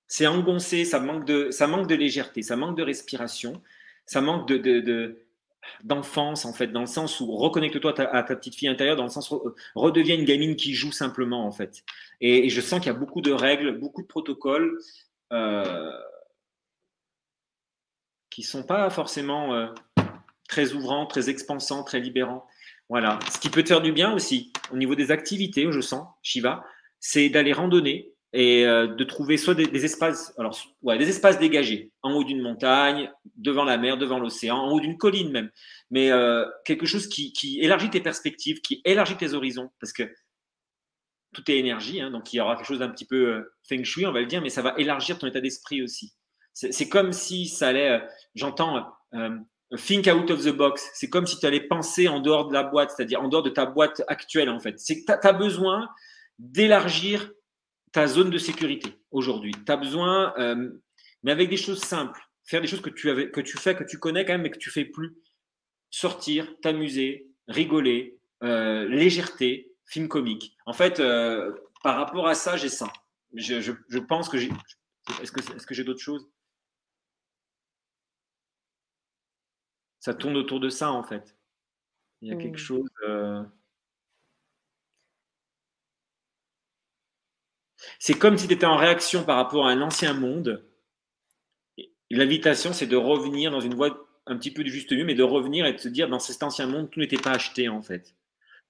[0.08, 3.60] c'est engoncé, ça manque, de, ça manque de légèreté, ça manque de respiration,
[4.06, 5.16] ça manque de,
[5.82, 9.10] d'enfance en fait, dans le sens où reconnecte-toi à ta petite fille intérieure, dans le
[9.10, 11.82] sens où redeviens une gamine qui joue simplement en fait.
[12.20, 14.78] Et, je sens qu'il y a beaucoup de règles, beaucoup de protocoles.
[15.32, 15.90] Euh,
[18.30, 19.68] qui sont pas forcément euh,
[20.48, 22.46] très ouvrants, très expansants, très libérants.
[22.88, 23.18] Voilà.
[23.32, 26.64] Ce qui peut te faire du bien aussi, au niveau des activités, je sens, Shiva,
[27.00, 31.90] c'est d'aller randonner et euh, de trouver soit des, espaces, alors ouais, des espaces dégagés,
[32.02, 35.50] en haut d'une montagne, devant la mer, devant l'océan, en haut d'une colline même,
[35.90, 40.02] mais euh, quelque chose qui, élargit tes perspectives, qui élargit tes horizons, parce que
[41.32, 44.06] tout est énergie, hein, donc il y aura quelque chose d'un petit peu feng shui,
[44.06, 46.12] on va le dire, mais ça va élargir ton état d'esprit aussi.
[46.58, 47.98] C'est comme si ça allait, euh,
[48.34, 49.38] j'entends, euh,
[49.76, 50.90] think out of the box.
[50.94, 53.50] C'est comme si tu allais penser en dehors de la boîte, c'est-à-dire en dehors de
[53.50, 54.78] ta boîte actuelle, en fait.
[54.78, 55.88] C'est tu as, besoin
[56.38, 57.30] d'élargir
[57.92, 59.52] ta zone de sécurité aujourd'hui.
[59.66, 60.70] Tu as besoin, euh,
[61.22, 62.20] mais avec des choses simples.
[62.44, 64.50] Faire des choses que tu, avais, que tu fais, que tu connais quand même, mais
[64.50, 65.16] que tu fais plus.
[65.90, 70.56] Sortir, t'amuser, rigoler, euh, légèreté, film comique.
[70.64, 72.90] En fait, euh, par rapport à ça, j'ai ça.
[73.34, 74.50] Je, pense que j'ai.
[75.20, 76.28] Est-ce que, est -ce que j'ai d'autres choses?
[80.06, 81.36] Ça tourne autour de ça, en fait.
[82.22, 82.58] Il y a quelque mmh.
[82.58, 82.88] chose.
[87.98, 90.64] C'est comme si tu étais en réaction par rapport à un ancien monde.
[92.08, 95.24] L'invitation, c'est de revenir dans une voie un petit peu du juste milieu, mais de
[95.24, 98.14] revenir et de se dire, dans cet ancien monde, tout n'était pas acheté, en fait.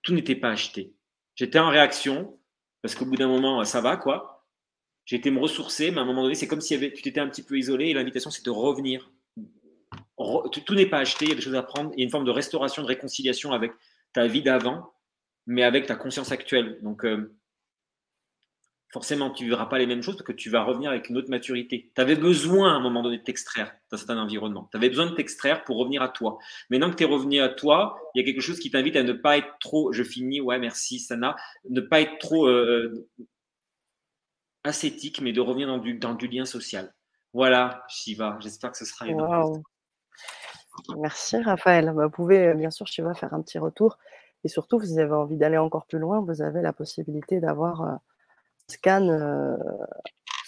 [0.01, 0.95] Tout n'était pas acheté.
[1.35, 2.41] J'étais en réaction,
[2.81, 4.49] parce qu'au bout d'un moment, ça va, quoi.
[5.05, 7.29] J'ai été me ressourcer, mais à un moment donné, c'est comme si tu t'étais un
[7.29, 9.11] petit peu isolé, et l'invitation, c'est de revenir.
[10.51, 12.11] Tout n'est pas acheté, il y a des choses à prendre, il y a une
[12.11, 13.73] forme de restauration, de réconciliation avec
[14.13, 14.93] ta vie d'avant,
[15.47, 16.79] mais avec ta conscience actuelle.
[16.83, 17.37] Donc, euh,
[18.93, 21.17] forcément, tu ne verras pas les mêmes choses parce que tu vas revenir avec une
[21.17, 21.93] autre maturité.
[21.95, 24.69] Tu avais besoin à un moment donné de t'extraire dans cet environnement.
[24.71, 26.39] Tu avais besoin de t'extraire pour revenir à toi.
[26.71, 29.03] Maintenant que tu es revenu à toi, il y a quelque chose qui t'invite à
[29.03, 31.37] ne pas être trop, je finis, ouais, merci, Sana,
[31.69, 33.07] ne pas être trop euh,
[34.65, 36.95] ascétique, mais de revenir dans du, dans du lien social.
[37.33, 39.21] Voilà, Shiva, j'espère que ce sera une
[40.99, 41.91] Merci Raphaël.
[41.91, 43.99] Vous pouvez bien sûr, Shiva, faire un petit retour.
[44.45, 47.95] Et surtout, vous avez envie d'aller encore plus loin, vous avez la possibilité d'avoir euh,
[48.69, 49.09] scan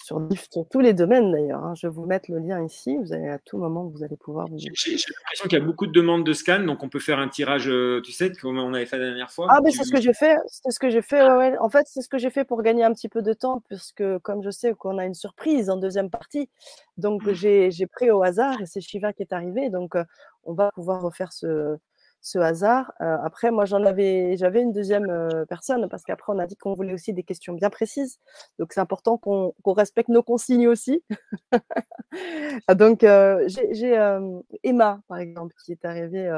[0.09, 1.63] sur, tous les domaines d'ailleurs.
[1.63, 1.73] Hein.
[1.75, 2.97] Je vais vous mettre le lien ici.
[2.97, 4.57] Vous allez à tout moment, vous allez pouvoir vous.
[4.57, 7.27] J'ai l'impression qu'il y a beaucoup de demandes de scan, donc on peut faire un
[7.27, 9.47] tirage, euh, tu sais, comme on avait fait la dernière fois.
[9.49, 10.37] Ah, mais c'est ce que j'ai fait.
[10.47, 11.21] C'est ce que j'ai fait.
[11.59, 14.03] En fait, c'est ce que j'ai fait pour gagner un petit peu de temps, puisque
[14.19, 16.49] comme je sais qu'on a une surprise en deuxième partie,
[16.97, 17.33] donc mmh.
[17.33, 19.69] j'ai pris au hasard et c'est Shiva qui est arrivé.
[19.69, 20.03] Donc euh,
[20.43, 21.77] on va pouvoir refaire ce,
[22.21, 22.91] ce hasard.
[22.99, 25.07] Après, moi, j'en avais, j'avais une deuxième
[25.47, 28.19] personne parce qu'après, on a dit qu'on voulait aussi des questions bien précises.
[28.59, 31.03] Donc, c'est important qu'on respecte nos consignes aussi.
[32.75, 34.17] Donc, j'ai
[34.63, 36.29] Emma, par exemple, qui est arrivée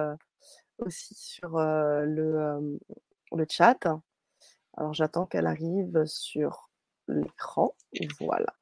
[0.78, 3.88] aussi sur le chat.
[4.78, 6.70] Alors, j'attends qu'elle arrive sur
[7.08, 7.76] l'écran.
[8.20, 8.54] Voilà.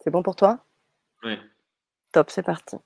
[0.00, 0.64] C'est bon pour toi?
[1.24, 1.36] Oui.
[2.16, 2.76] Top, c'est parti.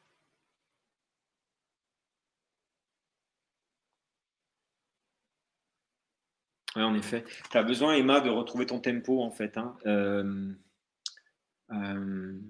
[6.75, 7.23] En effet.
[7.53, 9.57] Tu as besoin, Emma, de retrouver ton tempo, en fait.
[9.57, 9.77] Hein.
[9.87, 10.53] Euh,
[11.71, 12.41] euh,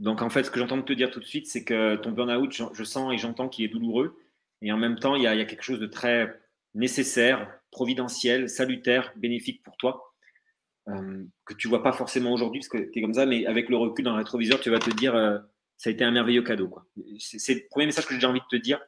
[0.00, 2.52] donc, en fait, ce que j'entends te dire tout de suite, c'est que ton burn-out,
[2.74, 4.18] je, sens et j'entends qu'il est douloureux.
[4.62, 6.40] Et en même temps, il y, a, quelque chose de très
[6.74, 10.12] nécessaire, providentiel, salutaire, bénéfique pour toi,
[10.88, 13.68] euh, que tu vois pas forcément aujourd'hui, parce que tu es comme ça, mais avec
[13.68, 15.14] le recul dans le rétroviseur, tu vas te dire
[15.76, 16.74] ça a été un merveilleux cadeau.
[17.18, 18.80] C'est le premier message que j'ai envie de te dire.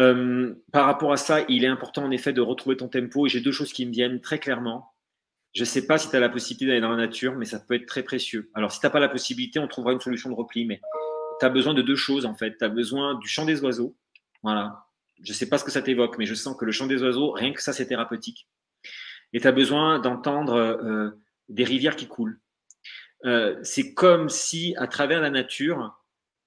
[0.00, 3.26] Euh, par rapport à ça, il est important en effet de retrouver ton tempo.
[3.26, 4.92] Et j'ai deux choses qui me viennent très clairement.
[5.54, 7.60] Je ne sais pas si tu as la possibilité d'aller dans la nature, mais ça
[7.60, 8.50] peut être très précieux.
[8.54, 10.66] Alors, si tu n'as pas la possibilité, on trouvera une solution de repli.
[10.66, 10.80] Mais
[11.40, 12.56] tu as besoin de deux choses en fait.
[12.58, 13.96] Tu as besoin du chant des oiseaux.
[14.42, 14.86] Voilà.
[15.22, 17.02] Je ne sais pas ce que ça t'évoque, mais je sens que le chant des
[17.02, 18.48] oiseaux, rien que ça, c'est thérapeutique.
[19.32, 21.10] Et tu as besoin d'entendre euh,
[21.48, 22.40] des rivières qui coulent.
[23.24, 25.98] Euh, c'est comme si, à travers la nature,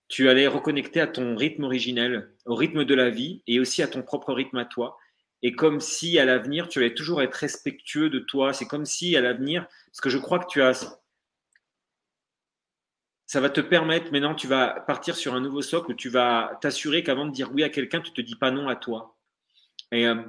[0.08, 3.88] tu allais reconnecter à ton rythme originel, au rythme de la vie et aussi à
[3.88, 4.98] ton propre rythme à toi.
[5.44, 8.54] Et comme si à l'avenir, tu allais toujours être respectueux de toi.
[8.54, 11.00] C'est comme si à l'avenir, parce que je crois que tu as.
[13.26, 17.04] Ça va te permettre, maintenant, tu vas partir sur un nouveau socle, tu vas t'assurer
[17.04, 19.18] qu'avant de dire oui à quelqu'un, tu ne te dis pas non à toi.
[19.94, 20.24] Euh,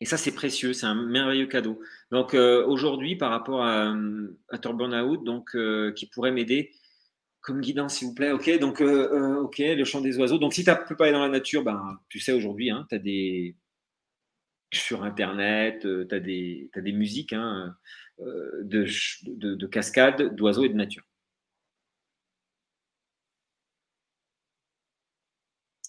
[0.00, 1.80] et ça, c'est précieux, c'est un merveilleux cadeau.
[2.10, 3.94] Donc euh, aujourd'hui, par rapport à,
[4.50, 6.72] à Burnout, donc euh, qui pourrait m'aider
[7.40, 8.32] comme guidance, s'il vous plaît.
[8.32, 10.38] Ok, donc euh, ok, le chant des oiseaux.
[10.38, 12.86] Donc si tu ne peux pas aller dans la nature, ben tu sais aujourd'hui, hein,
[12.88, 13.56] tu as des
[14.72, 17.76] sur internet, tu as des as des musiques hein,
[18.18, 18.86] de,
[19.24, 21.04] de, de cascades, d'oiseaux et de nature.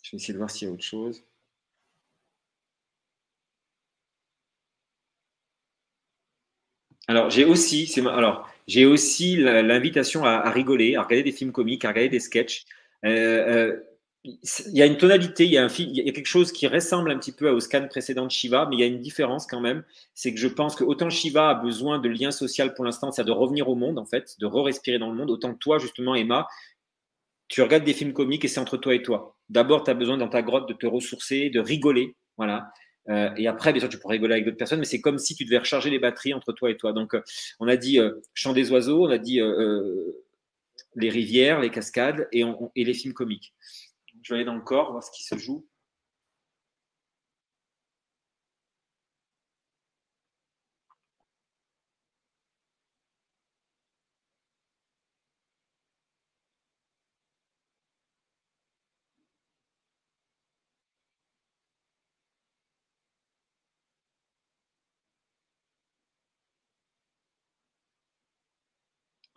[0.01, 1.26] Je vais essayer de voir s'il y a autre chose.
[7.07, 11.89] Alors, j'ai aussi, alors, j'ai aussi l'invitation à, rigoler, à regarder des films comiques, à
[11.89, 12.65] regarder des sketchs.
[13.05, 13.79] Euh, euh,
[14.23, 16.67] il y a une tonalité, il y a, un, il y a quelque chose qui
[16.67, 19.47] ressemble un petit peu au scan précédent de Shiva, mais il y a une différence
[19.47, 19.83] quand même.
[20.13, 23.35] C'est que je pense que autant Shiva a besoin de lien social pour l'instant, c'est-à-dire
[23.35, 26.13] de revenir au monde, en fait, de re-respirer dans le monde, autant que toi, justement,
[26.13, 26.47] Emma,
[27.47, 29.37] tu regardes des films comiques et c'est entre toi et toi.
[29.49, 32.15] D'abord, tu as besoin dans ta grotte de te ressourcer, de rigoler.
[32.35, 32.69] Voilà.
[33.09, 35.35] Euh, et après, bien sûr, tu pourrais rigoler avec d'autres personnes, mais c'est comme si
[35.35, 36.93] tu devais recharger les batteries entre toi et toi.
[36.93, 37.21] Donc, euh,
[37.59, 39.39] on a dit euh, chant des oiseaux, on a dit
[40.95, 42.43] les rivières, les cascades et,
[42.75, 43.53] et, les films comiques.
[44.23, 45.65] Je vais aller dans le corps, voir ce qui se joue.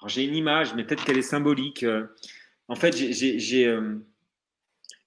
[0.07, 1.85] J'ai une image, mais peut-être qu'elle est symbolique.
[2.69, 3.79] En fait, j'ai.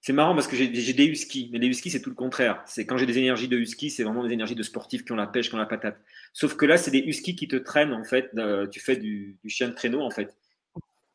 [0.04, 2.62] C'est marrant parce que j'ai des huskies, mais les huskies, c'est tout le contraire.
[2.66, 5.16] C'est quand j'ai des énergies de husky, c'est vraiment des énergies de sportifs qui ont
[5.16, 5.98] la pêche, qui ont la patate.
[6.34, 8.30] Sauf que là, c'est des huskies qui te traînent, en fait.
[8.70, 10.36] tu fais du, du, chien de traîneau, en fait.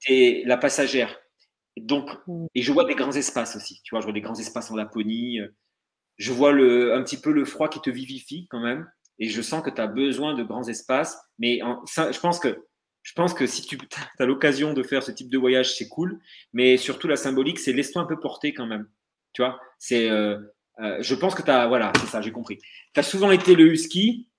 [0.08, 1.20] Et la passagère.
[1.78, 2.48] Donc, mm.
[2.56, 3.80] et je vois des grands espaces aussi.
[3.84, 5.40] Tu vois, je vois des grands espaces en Laponie.
[6.18, 8.90] Je vois le, un petit peu le froid qui te vivifie quand même.
[9.20, 11.16] Et je sens que tu as besoin de grands espaces.
[11.38, 12.66] Mais ça, je pense que
[13.10, 13.76] je pense que si tu
[14.20, 16.22] as l'occasion de faire ce type de voyage, c'est cool.
[16.54, 18.88] Mais surtout, la symbolique, c'est laisse-toi un peu porter quand même.
[19.34, 20.38] Tu vois, c'est, euh,
[20.80, 22.60] euh, je pense que tu as, voilà, c'est ça, j'ai compris.
[22.94, 24.30] Tu as souvent été le husky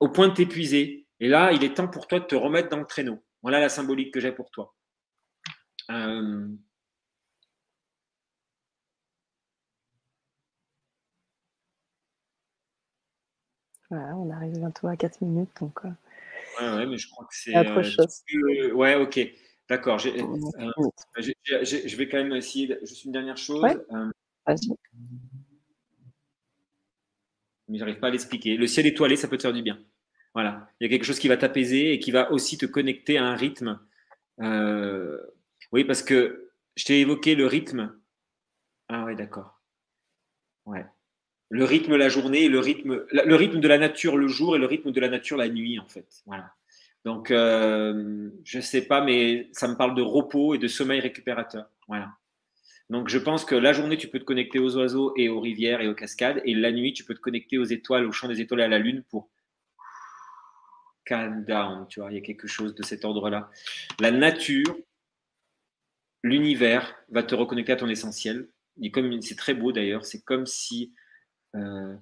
[0.00, 1.06] au point de t'épuiser.
[1.18, 3.24] Et là, il est temps pour toi de te remettre dans le traîneau.
[3.42, 4.74] Voilà la symbolique que j'ai pour toi.
[5.90, 6.46] Euh,
[13.88, 15.50] voilà, on arrive bientôt à 4 minutes.
[15.58, 15.80] Donc,
[16.60, 17.56] ouais, ouais, mais je crois que c'est.
[17.56, 18.22] Autre chose.
[18.74, 19.20] ouais, ok.
[19.68, 19.98] D'accord.
[20.04, 20.80] Euh,
[21.16, 22.76] je vais quand même essayer.
[22.82, 23.62] Juste une dernière chose.
[24.46, 24.68] Vas-y.
[27.68, 28.56] Mais j'arrive pas à l'expliquer.
[28.56, 29.78] Le ciel étoilé, ça peut te faire du bien.
[30.34, 30.68] Voilà.
[30.80, 33.24] Il y a quelque chose qui va t'apaiser et qui va aussi te connecter à
[33.24, 33.80] un rythme.
[35.72, 37.98] Oui, parce que je t'ai évoqué le rythme.
[38.88, 39.60] Ah ouais, d'accord.
[40.66, 40.84] Ouais.
[41.50, 44.58] Le rythme la journée et le rythme, le rythme de la nature le jour et
[44.58, 46.22] le rythme de la nature la nuit, en fait.
[46.26, 46.52] Voilà.
[47.04, 51.00] Donc, euh, je ne sais pas, mais ça me parle de repos et de sommeil
[51.00, 51.66] récupérateur.
[51.86, 52.10] Voilà.
[52.90, 55.80] Donc, je pense que la journée, tu peux te connecter aux oiseaux et aux rivières
[55.80, 56.40] et aux cascades.
[56.44, 58.68] Et la nuit, tu peux te connecter aux étoiles, au champ des étoiles et à
[58.68, 59.30] la lune pour
[61.04, 61.86] calm down.
[61.88, 63.50] Tu vois, il y a quelque chose de cet ordre-là.
[64.00, 64.76] La nature,
[66.22, 68.48] l'univers va te reconnecter à ton essentiel.
[69.20, 70.04] C'est très beau d'ailleurs.
[70.04, 70.92] C'est comme si
[71.54, 71.96] euh,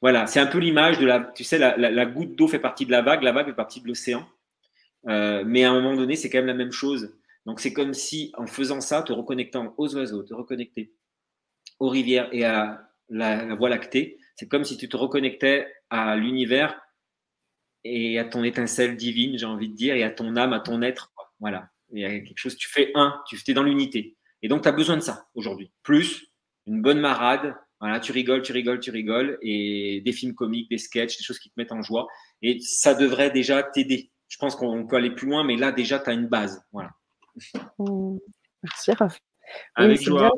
[0.00, 2.90] voilà, c'est un peu l'image de la, tu sais, la, goutte d'eau fait partie de
[2.90, 4.26] la vague, la vague fait partie de l'océan.
[5.08, 7.14] Euh, mais à un moment donné, c'est quand même la même chose.
[7.44, 10.92] Donc c'est comme si en faisant ça, te reconnectant aux oiseaux, te reconnecter
[11.78, 16.80] aux rivières et à la, voie lactée, c'est comme si tu te reconnectais à l'univers
[17.84, 20.82] et à ton étincelle divine, j'ai envie de dire, et à ton âme, à ton
[20.82, 21.12] être.
[21.38, 21.70] Voilà.
[21.92, 24.16] Il y a quelque chose, tu fais un, tu es dans l'unité.
[24.42, 25.70] Et donc, tu as besoin de ça aujourd'hui.
[25.84, 26.32] Plus
[26.66, 30.78] une bonne marade, voilà, tu rigoles, tu rigoles, tu rigoles, et des films comiques, des
[30.78, 32.06] sketchs, des choses qui te mettent en joie.
[32.42, 34.10] Et ça devrait déjà t'aider.
[34.28, 36.62] Je pense qu'on peut aller plus loin, mais là, déjà, tu as une base.
[36.72, 36.90] Voilà.
[37.78, 38.16] Mmh.
[38.62, 39.20] Merci, Raph.
[40.00, 40.30] Joie.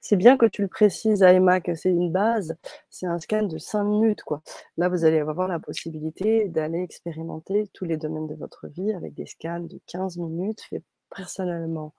[0.00, 2.56] C'est bien que tu le précises à Emma que c'est une base,
[2.88, 4.22] c'est un scan de 5 minutes.
[4.22, 4.42] Quoi.
[4.76, 9.14] Là, vous allez avoir la possibilité d'aller expérimenter tous les domaines de votre vie avec
[9.14, 11.94] des scans de 15 minutes faits personnellement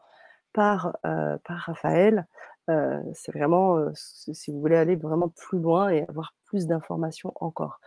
[0.54, 2.26] par, euh, par Raphaël.
[2.70, 7.34] Euh, c'est vraiment, euh, si vous voulez aller vraiment plus loin et avoir plus d'informations
[7.36, 7.80] encore.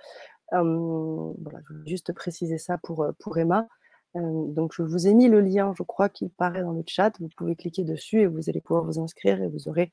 [0.50, 3.66] voilà, je voulais juste préciser ça pour, pour Emma.
[4.14, 7.12] donc, je vous ai mis le lien, je crois qu'il paraît dans le chat.
[7.20, 9.92] Vous pouvez cliquer dessus et vous allez pouvoir vous inscrire et vous aurez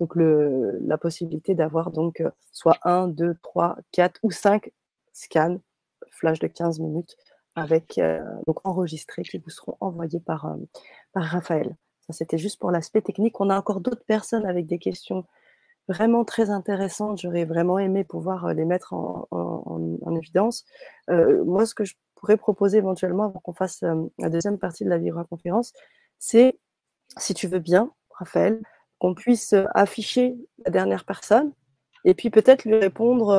[0.00, 4.70] donc le, la possibilité d'avoir donc soit 1, 2, 3, 4 ou 5
[5.12, 5.58] scans
[6.10, 7.16] flash de 15 minutes
[7.54, 8.00] avec
[8.46, 10.56] donc enregistrés qui vous seront envoyés par,
[11.12, 11.76] par Raphaël.
[12.10, 13.40] C'était juste pour l'aspect technique.
[13.40, 15.24] On a encore d'autres personnes avec des questions
[15.88, 17.18] vraiment très intéressantes.
[17.20, 20.64] J'aurais vraiment aimé pouvoir les mettre en, évidence.
[21.08, 23.82] moi, ce que je pourrais proposer éventuellement avant qu'on fasse
[24.18, 25.72] la deuxième partie de la Vibra conférence,
[26.18, 26.58] c'est,
[27.16, 28.60] si tu veux bien, Raphaël,
[28.98, 31.52] qu'on puisse afficher la dernière personne
[32.04, 33.34] et puis peut-être lui répondre,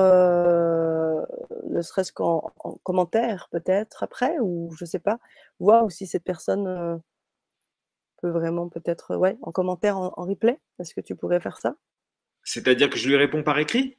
[1.69, 2.51] ne serait-ce qu'en
[2.83, 5.19] commentaire, peut-être après, ou je ne sais pas,
[5.59, 7.01] voir si cette personne
[8.17, 10.59] peut vraiment peut-être, ouais, en commentaire, en, replay?
[10.79, 11.75] Est-ce que tu pourrais faire ça?
[12.43, 13.97] C'est-à-dire que je lui réponds par écrit?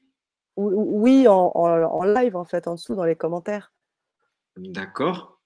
[0.57, 3.73] Oui, en, live, en fait, en dessous, dans les commentaires.
[4.57, 5.41] D'accord.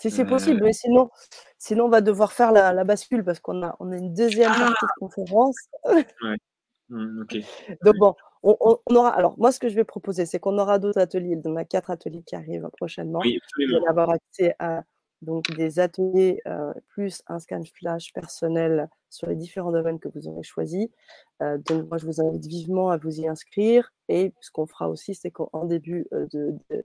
[0.00, 0.66] Si c'est possible, euh.
[0.66, 1.10] mais sinon,
[1.58, 4.58] sinon, on va devoir faire la, bascule parce qu'on a, on a une deuxième ah
[4.58, 5.56] partie de conférence.
[6.22, 6.36] Ouais.
[6.90, 7.36] Mmh, ok.
[7.82, 9.10] Donc bon, on, aura.
[9.10, 11.40] Alors moi, ce que je vais proposer, c'est qu'on aura d'autres ateliers.
[11.44, 13.20] On a quatre ateliers qui arrivent prochainement.
[13.20, 13.78] Oui, absolument.
[13.78, 14.82] Vous allez avoir accès à
[15.24, 16.40] donc des ateliers
[16.88, 20.88] plus un scan flash personnel sur les différents domaines que vous aurez choisis.
[21.40, 23.92] donc moi, je vous invite vivement à vous y inscrire.
[24.08, 26.06] Et ce qu'on fera aussi, c'est qu'en début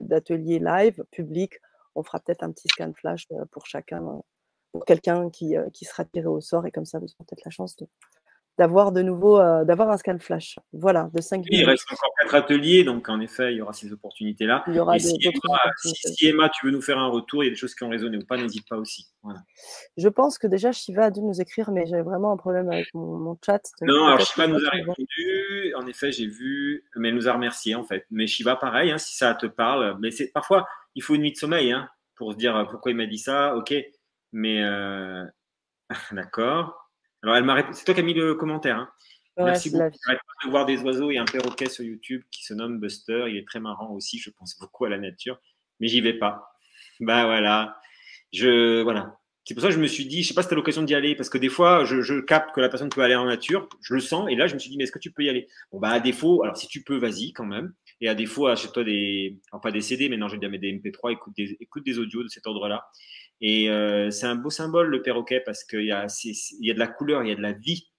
[0.00, 1.54] d'atelier live public,
[1.94, 4.20] on fera peut-être un petit scan flash pour chacun,
[4.72, 6.66] pour quelqu'un qui, qui sera tiré au sort.
[6.66, 7.86] Et comme ça, vous aurez peut-être la chance de,
[8.60, 10.58] d'avoir de nouveau euh, d'avoir un scan flash.
[10.74, 13.90] Voilà, de 5 Il reste encore quatre ateliers, donc en effet, il y aura ces
[13.90, 14.64] opportunités-là.
[14.66, 15.16] Il y aura si,
[16.26, 18.18] Emma, tu veux nous faire un retour, il y a des choses qui ont résonné
[18.18, 19.06] ou pas, n'hésite pas aussi.
[19.96, 22.92] Je pense que déjà Shiva a dû nous écrire, mais j'avais vraiment un problème avec
[22.92, 23.62] mon, chat.
[23.80, 25.74] Non, alors Shiva nous a répondu.
[25.74, 28.04] En effet, j'ai vu, mais elle nous a remercié en fait.
[28.10, 31.32] Mais Shiva, pareil, hein, si ça te parle, mais c'est parfois il faut une nuit
[31.32, 31.72] de sommeil.
[31.72, 33.56] Hein pour se dire pourquoi il m'a dit ça.
[33.56, 33.74] Ok,
[34.32, 34.60] mais
[36.12, 36.89] d'accord.
[37.22, 38.78] Alors, elle c'est toi qui as mis le commentaire.
[38.78, 38.90] Hein.
[39.36, 39.88] Merci beaucoup.
[40.44, 43.24] de voir des oiseaux et un perroquet sur YouTube qui se nomme Buster.
[43.28, 44.18] Il est très marrant aussi.
[44.18, 45.38] Je pense beaucoup à la nature,
[45.78, 46.52] mais j'y vais pas.
[47.00, 47.78] Bah voilà.
[48.32, 49.16] Je voilà.
[49.44, 50.82] C'est pour ça que je me suis dit, je sais pas si tu as l'occasion
[50.82, 53.68] d'y aller, parce que des fois, je, capte que la personne peut aller en nature,
[53.82, 55.28] je le sens, et là, je me suis dit, mais est-ce que tu peux y
[55.28, 55.48] aller?
[55.72, 57.72] Bon, bah, à défaut, alors si tu peux, vas-y quand même.
[58.00, 60.58] Et à défaut, achète-toi des, enfin pas des CD, mais non, je vais dire, mais
[60.58, 62.86] des MP3, écoute des, écoute des audios de cet ordre-là.
[63.40, 66.74] Et euh, c'est un beau symbole, le perroquet, parce qu'il y, a, il y a
[66.74, 67.90] de la couleur, il y a de la vie,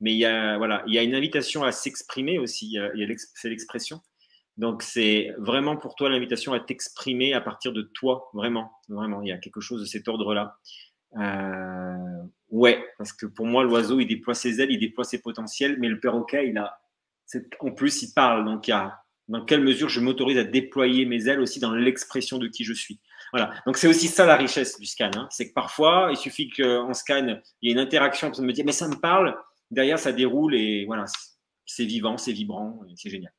[0.00, 2.78] mais il y a, voilà, il y a une invitation à s'exprimer aussi, il y
[2.78, 4.00] a, c'est l'expression.
[4.56, 9.20] Donc, c'est vraiment pour toi l'invitation à t'exprimer à partir de toi, vraiment, vraiment.
[9.20, 10.56] Il y a quelque chose de cet ordre-là.
[11.18, 15.76] Euh, ouais, parce que pour moi, l'oiseau, il déploie ses ailes, il déploie ses potentiels,
[15.78, 16.78] mais le perroquet, il a,
[17.60, 18.46] en plus, il parle.
[18.46, 21.74] Donc, il y a dans quelle mesure je m'autorise à déployer mes ailes aussi dans
[21.74, 23.00] l'expression de qui je suis.
[23.32, 23.54] Voilà.
[23.66, 25.10] Donc, c'est aussi ça la richesse du scan.
[25.16, 25.26] Hein.
[25.30, 28.64] C'est que parfois, il suffit qu'en scan, il y ait une interaction, personne me dit,
[28.64, 29.36] mais ça me parle.
[29.70, 31.04] Derrière, ça déroule et voilà,
[31.64, 33.32] c'est vivant, c'est vibrant, c'est génial.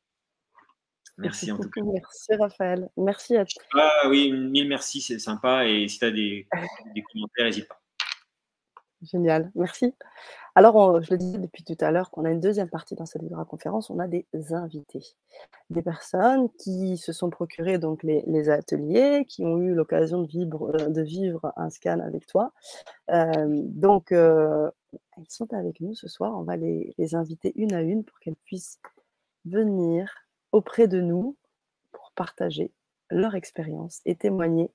[1.17, 1.81] Merci en tout cas.
[1.83, 2.89] Merci Raphaël.
[2.95, 3.63] Merci à toi.
[3.73, 5.65] Ah oui, mille merci, c'est sympa.
[5.65, 6.47] Et si tu as des,
[7.11, 7.81] commentaires, n'hésite pas.
[9.03, 9.93] Génial, merci.
[10.55, 13.21] Alors, je le disais depuis tout à l'heure qu'on a une deuxième partie dans cette
[13.47, 15.05] conférence, on a des invités,
[15.69, 20.71] des personnes qui se sont procurées donc les, ateliers, qui ont eu l'occasion de vivre,
[20.81, 22.53] euh, de vivre un scan avec toi.
[23.11, 24.71] Euh, donc, euh,
[25.15, 26.35] elles sont avec nous ce soir.
[26.35, 28.79] On va les inviter une à une pour qu'elles puissent
[29.45, 30.11] venir
[30.51, 31.37] auprès de nous
[31.91, 32.71] pour partager
[33.11, 34.71] leur expérience et témoigner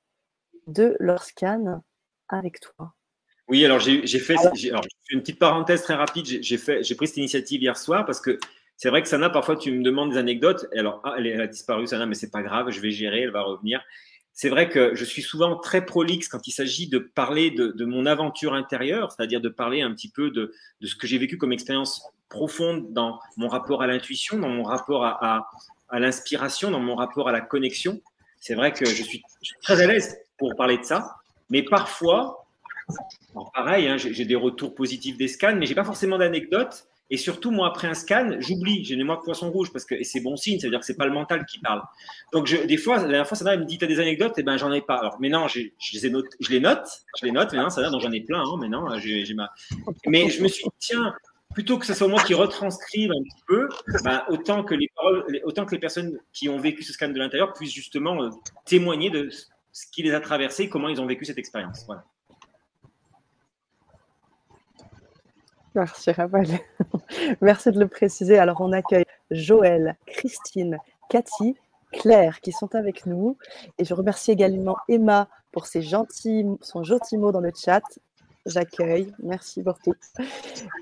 [0.68, 1.82] de leur scan
[2.28, 2.94] avec toi.
[3.48, 4.36] Oui, alors j'ai fait,
[5.10, 6.26] une petite parenthèse très rapide.
[6.42, 8.38] J'ai pris cette initiative hier soir parce que
[8.76, 10.66] c'est vrai que Sana, parfois tu me demandes des anecdotes.
[10.72, 13.30] Et alors, ah, elle, a disparu, Sana, mais c'est pas grave, je vais gérer, elle
[13.30, 13.80] va revenir.
[14.32, 18.06] C'est vrai que je suis souvent très prolixe quand il s'agit de parler de, mon
[18.06, 22.02] aventure intérieure, c'est-à-dire de parler un petit peu de, ce que j'ai vécu comme expérience
[22.30, 25.50] profonde dans mon rapport à l'intuition, dans mon rapport à,
[25.90, 28.00] à l'inspiration, dans mon rapport à la connexion.
[28.40, 29.22] C'est vrai que je suis,
[29.62, 31.14] très à l'aise pour parler de ça,
[31.48, 32.41] mais parfois,
[33.54, 36.86] pareil, hein, j'ai des retours positifs des scans, mais j'ai pas forcément d'anecdotes.
[37.10, 40.02] Et surtout, moi, après un scan, j'oublie, j'ai une mémoire de poisson rouge, parce que
[40.02, 41.82] c'est bon signe, ça veut dire que c'est pas le mental qui parle.
[42.32, 44.44] Donc, des fois, la dernière fois, ça me dit, tu as des anecdotes, et eh
[44.44, 44.96] ben, j'en ai pas.
[44.96, 46.88] Alors, mais non, je, les note, je les note,
[47.20, 49.50] je les note, mais non, ça donc j'en ai plein, hein, mais non, j'ai ma.
[50.06, 51.14] Mais je me suis dit, tiens,
[51.52, 53.68] plutôt que ce soit moi qui retranscrive un petit peu,
[54.04, 54.88] bah, autant, que les
[55.44, 58.30] autant que les personnes qui ont vécu ce scan de l'intérieur puissent justement euh,
[58.64, 59.28] témoigner de
[59.72, 61.84] ce qui les a traversés, comment ils ont vécu cette expérience.
[61.86, 62.04] Voilà.
[65.74, 66.58] Merci Raphaël.
[67.40, 68.38] Merci de le préciser.
[68.38, 71.56] Alors on accueille Joël, Christine, Cathy,
[71.92, 73.36] Claire qui sont avec nous.
[73.78, 77.82] Et je remercie également Emma pour ses gentils, son gentil mot dans le chat
[78.46, 79.12] j'accueille.
[79.22, 79.94] Merci beaucoup.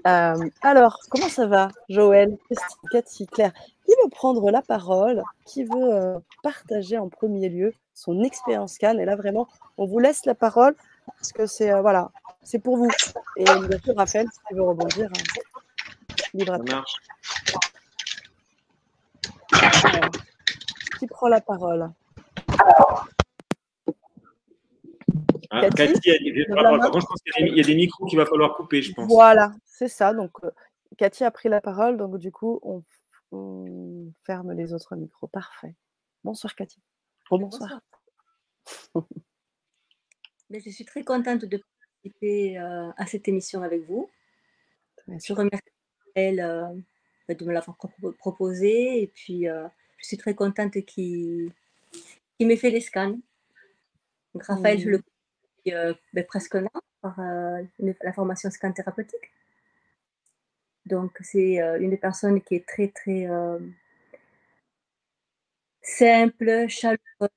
[0.07, 3.53] Euh, alors, comment ça va, Joël, Christine, Cathy, Claire?
[3.85, 5.23] Qui veut prendre la parole?
[5.47, 9.01] Qui veut euh, partager en premier lieu son expérience Cannes?
[9.01, 10.75] Et là, vraiment, on vous laisse la parole
[11.07, 12.11] parce que c'est euh, voilà,
[12.43, 12.89] c'est pour vous.
[13.37, 15.23] Et bien sûr, Raphaël, si tu veux rebondir, hein,
[16.35, 16.59] libre à
[20.99, 21.91] qui prend la parole
[25.53, 29.09] Hein, Cathy, il y a des micros qu'il va falloir couper, je pense.
[29.11, 30.15] Voilà, c'est ça.
[30.15, 30.51] Donc, euh,
[30.97, 32.85] Cathy a pris la parole, donc du coup, on,
[34.25, 35.27] ferme les autres micros.
[35.27, 35.75] Parfait.
[36.23, 36.81] Bonsoir, Cathy.
[37.31, 37.81] bonsoir.
[40.51, 41.61] Mais je suis très contente de
[42.05, 44.09] euh, à cette émission avec vous.
[45.09, 45.63] Je remercie
[46.15, 47.77] elle euh, de me l'avoir
[48.19, 51.53] proposé et puis je suis très contente qu'il
[52.41, 53.19] m'ait fait les scans.
[54.35, 55.03] Donc, Raphaël, je le
[55.69, 56.71] euh, ben, presque là
[57.03, 59.31] par euh, la formation scan thérapeutique.
[60.87, 63.29] Donc, c'est euh, une des personnes qui est très, très
[65.83, 67.31] simple, chaleureuse,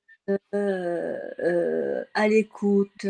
[2.13, 3.07] à l'écoute,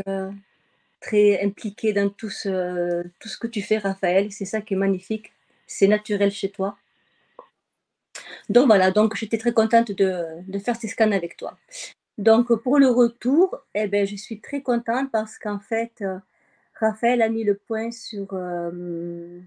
[1.04, 4.32] très impliquée dans tout ce, tout ce que tu fais, Raphaël.
[4.32, 5.34] C'est ça qui est magnifique.
[5.68, 6.78] C'est naturel chez toi.
[8.50, 10.12] Donc voilà, donc j'étais très contente de,
[10.48, 11.58] de, faire ces scans avec toi.
[12.18, 16.20] Donc, pour le retour, eh ben, je suis très contente parce qu'en fait, euh,
[16.80, 19.40] Raphaël a mis le point sur, euh,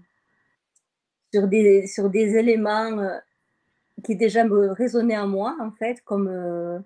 [1.33, 3.17] sur, des, sur des éléments euh,
[4.03, 6.83] qui déjà me résonnaient en moi, en fait, comme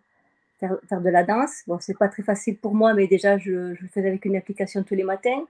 [0.61, 1.63] faire, faire, de la danse.
[1.67, 4.37] Bon, c'est pas très facile pour moi, mais déjà, je, je le faisais avec une
[4.37, 5.45] application tous les matins.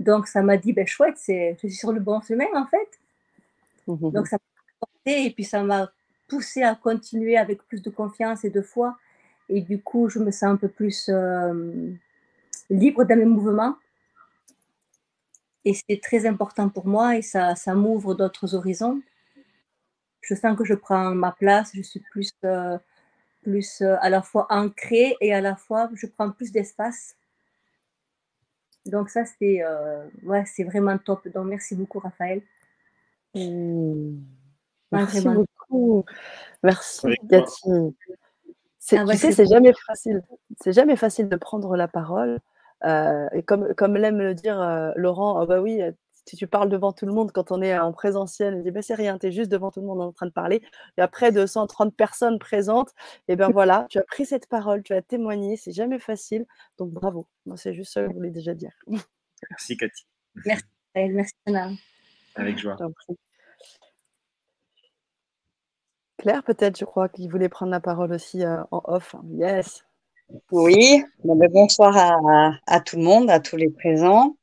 [0.00, 2.88] Donc, ça m'a dit, ben, chouette, je suis sur le bon chemin, en fait.
[3.86, 4.42] Mmh Donc, ça m'a
[5.08, 5.88] et puis ça m'a
[6.26, 8.96] poussé à continuer avec plus de confiance et de foi
[9.48, 11.10] et du coup, je me sens un peu plus
[12.70, 13.76] libre dans mes mouvements.
[15.64, 19.00] Et c'est très important pour moi et ça, ça m'ouvre d'autres horizons.
[20.20, 22.32] Je sens que je prends ma place, je suis plus,
[23.46, 27.16] plus à la fois ancrée et à la fois je prends plus d'espace.
[28.86, 29.62] Donc ça, c'est
[30.24, 31.28] ouais, c'est vraiment top.
[31.28, 32.42] Donc merci beaucoup, Raphaël.
[33.34, 34.18] Mmh.
[34.92, 36.04] Merci beaucoup.
[36.62, 37.94] Merci, Cathy.
[38.92, 40.22] Ah tu sais, c'est jamais facile.
[40.60, 42.40] C'est jamais facile de prendre la parole.
[42.84, 45.80] Euh, et comme, comme l'aime le dire euh, Laurent, oh bah oui,
[46.26, 48.82] si tu parles devant tout le monde quand on est en présentiel, il dit bah,
[48.82, 50.62] c'est rien, tu es juste devant tout le monde en train de parler.
[50.98, 52.92] Et après 230 personnes présentes,
[53.28, 56.46] et ben voilà, tu as pris cette parole, tu as témoigné, c'est jamais facile.
[56.78, 57.26] Donc bravo.
[57.46, 58.72] Moi, c'est juste ça que je voulais déjà dire.
[59.50, 60.06] Merci Cathy.
[60.44, 60.64] Merci,
[60.94, 61.70] merci Anna.
[62.34, 62.76] Avec joie.
[66.18, 69.14] Claire, peut-être, je crois qu'il voulait prendre la parole aussi euh, en off.
[69.34, 69.84] Yes.
[70.50, 71.96] Oui, ben, bonsoir
[72.66, 74.36] à, tout le monde, à tous les présents.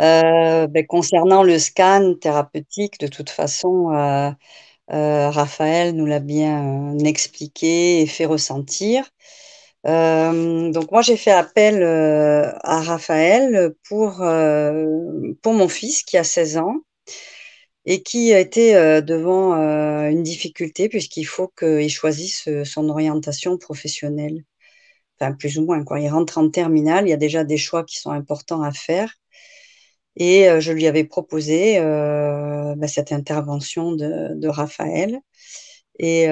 [0.00, 4.30] Euh, ben, concernant le scan thérapeutique, de toute façon, euh,
[5.30, 9.10] Raphaël nous l'a bien expliqué et fait ressentir.
[9.84, 14.22] donc moi, j'ai fait appel à Raphaël pour,
[15.42, 16.76] pour mon fils qui a 16 ans
[17.88, 24.44] et qui euh, devant euh, une difficulté puisqu'il faut qu'il choisisse euh, son orientation professionnelle.
[25.20, 25.98] Enfin, plus ou moins, quoi.
[26.00, 29.14] Il rentre en terminale, il y a déjà des choix qui sont importants à faire.
[30.18, 35.18] Et je lui avais proposé bah, cette intervention de, Raphaël.
[35.98, 36.26] Et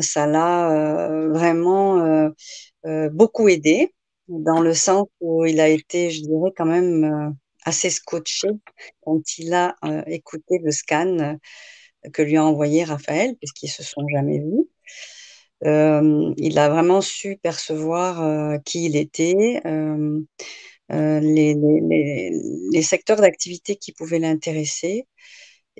[0.00, 2.30] ça l'a vraiment
[3.12, 3.94] beaucoup aidé,
[4.28, 8.48] dans le sens où il a été, je dirais, quand même assez scotché
[9.00, 13.82] quand il a euh, écouté le scan euh, que lui a envoyé Raphaël, puisqu'ils se
[13.82, 14.68] sont jamais vus.
[15.64, 19.62] Euh, il a vraiment su percevoir qui il était,
[20.90, 21.54] les,
[22.72, 25.06] les, secteurs d'activité qui pouvaient l'intéresser.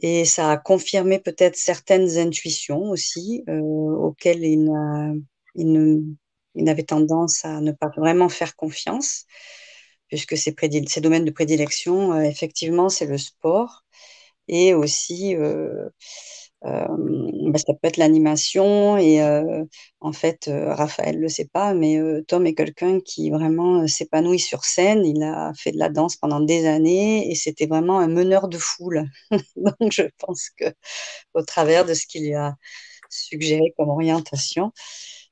[0.03, 4.71] Et ça a confirmé peut-être certaines intuitions aussi, auxquelles il,
[5.55, 6.17] il,
[6.55, 9.27] il, avait tendance à ne pas vraiment faire confiance
[10.09, 10.55] puisque ses,
[11.01, 13.85] domaines de prédilection, euh, effectivement, c'est le sport
[14.49, 15.91] et aussi euh, euh,
[16.65, 19.23] bah, ça peut être l'animation et
[20.01, 25.05] en fait Raphaël le sait pas mais Tom est quelqu'un qui vraiment s'épanouit sur scène
[25.05, 28.59] il a fait de la danse pendant des années et c'était vraiment un meneur de
[28.59, 29.05] foule
[29.57, 30.65] donc je pense que
[31.35, 32.55] au travers de ce qu'il lui a
[33.11, 34.73] suggéré comme orientation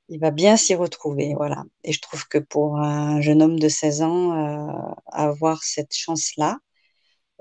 [0.08, 1.64] il va bien s'y retrouver, voilà.
[1.84, 6.58] Et je trouve que pour un jeune homme de 16 ans, euh, avoir cette chance-là,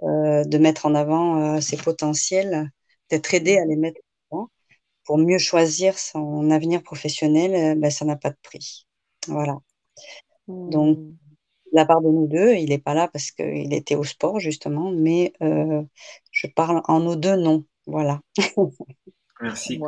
[0.04, 2.72] euh, de mettre en avant euh, ses potentiels,
[3.12, 4.02] d'être aidé à les mettre
[4.32, 4.50] en avant,
[5.04, 8.88] pour mieux choisir son avenir professionnel, ben, ça n'a pas de prix.
[9.28, 9.60] Voilà.
[10.48, 11.14] Donc, mmh.
[11.74, 14.92] la part de nous deux, il n'est pas là parce qu'il était au sport, justement,
[14.92, 17.66] mais je parle en nos deux noms.
[17.86, 18.22] Voilà.
[19.42, 19.80] Merci.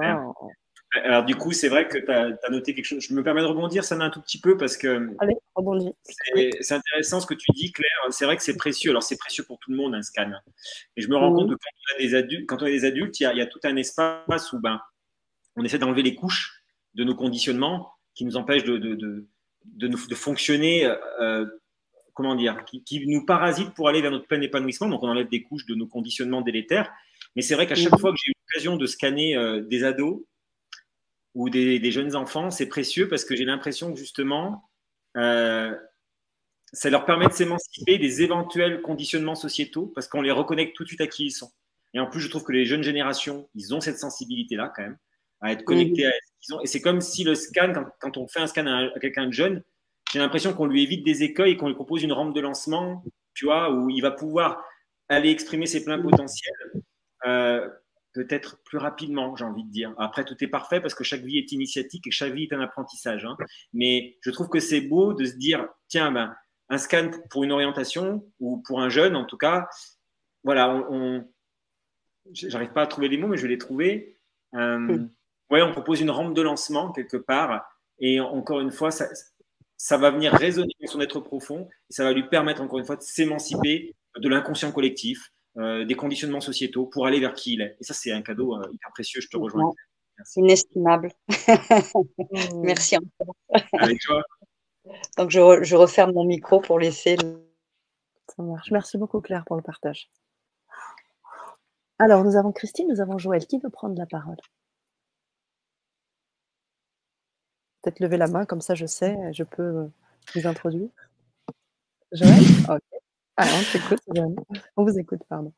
[1.02, 3.04] Alors, du coup, c'est vrai que tu as, noté quelque chose.
[3.08, 5.10] Je me permets de rebondir, ça un tout petit peu parce que.
[5.20, 5.92] Allez, rebondis.
[6.62, 7.90] C'est intéressant ce que tu dis, Claire.
[8.12, 8.92] C'est vrai que c'est précieux.
[8.92, 10.32] Alors, c'est précieux pour tout le monde, un scan.
[10.96, 12.86] Et je me rends compte que quand on, est des adultes, quand on est des
[12.86, 14.80] adultes, il y, a, tout un espace où ben,
[15.56, 16.64] on essaie d'enlever les couches
[16.94, 19.28] de nos conditionnements qui nous empêchent de, de, de,
[19.88, 20.86] de fonctionner.
[21.20, 21.46] Euh,
[22.14, 24.88] comment dire qui, qui, nous parasitent pour aller vers notre plein épanouissement.
[24.88, 26.92] Donc, on enlève des couches de nos conditionnements délétères.
[27.36, 30.22] Mais c'est vrai qu'à chaque fois que j'ai eu l'occasion de scanner euh, des ados,
[31.36, 34.70] ou des, jeunes enfants, c'est précieux parce que j'ai l'impression que justement,
[35.18, 35.76] euh,
[36.72, 40.88] ça leur permet de s'émanciper des éventuels conditionnements sociétaux parce qu'on les reconnecte tout de
[40.88, 41.52] suite à qui ils sont.
[41.94, 44.98] Et en plus, je trouve que les jeunes générations, ils ont cette sensibilité-là quand même,
[45.42, 46.62] à être connectés à ce qu'ils ont.
[46.62, 49.64] Et c'est comme si le scan, quand, on fait un scan à, quelqu'un de jeune,
[50.12, 53.04] j'ai l'impression qu'on lui évite des écueils et qu'on lui propose une rampe de lancement,
[53.34, 54.64] tu vois, où il va pouvoir
[55.10, 56.54] aller exprimer ses pleins potentiels.
[57.26, 57.68] Euh,
[58.14, 59.94] peut-être plus rapidement, j'ai envie de dire.
[59.98, 62.62] Après, tout est parfait parce que chaque vie est initiatique et chaque vie est un
[62.62, 63.26] apprentissage.
[63.26, 63.36] Hein.
[63.74, 66.36] Mais je trouve que c'est beau de se dire, tiens, ben,
[66.70, 69.68] un scan pour une orientation ou pour un jeune, en tout cas,
[70.44, 71.28] voilà, on,
[72.32, 74.18] j'arrive pas à trouver les mots, mais je vais les trouver.
[74.56, 75.00] Euh,
[75.50, 77.66] ouais, on propose une rampe de lancement quelque part,
[78.00, 79.08] et encore une fois, ça,
[79.78, 82.86] ça va venir résonner dans son être profond, et ça va lui permettre encore une
[82.86, 87.62] fois de s'émanciper de l'inconscient collectif, euh, des conditionnements sociétaux pour aller vers qui il
[87.62, 87.78] est.
[87.80, 89.22] Et ça, c'est un cadeau euh, hyper précieux.
[89.22, 89.72] Je te rejoins.
[90.36, 91.12] Inestimable.
[92.56, 93.36] Merci encore.
[93.74, 94.22] Avec toi.
[95.18, 97.18] Donc, je, je, referme mon micro pour laisser.
[98.36, 98.72] Ça marche.
[98.72, 100.10] Merci beaucoup, Claire, pour le partage.
[102.00, 103.46] Alors, nous avons Christine, nous avons Joël.
[103.46, 104.38] Qui veut prendre la parole
[107.84, 109.90] peut-être lever la main, comme ça je sais, je peux
[110.36, 110.90] vous introduire.
[112.12, 112.44] Joël?
[112.70, 112.93] Ok.
[113.38, 114.00] Ah, on t'écoute,
[114.78, 115.54] On vous écoute, pardon.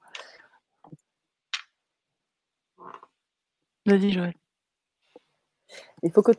[3.85, 4.33] Vas-y, Joël.
[6.03, 6.31] Il faut, que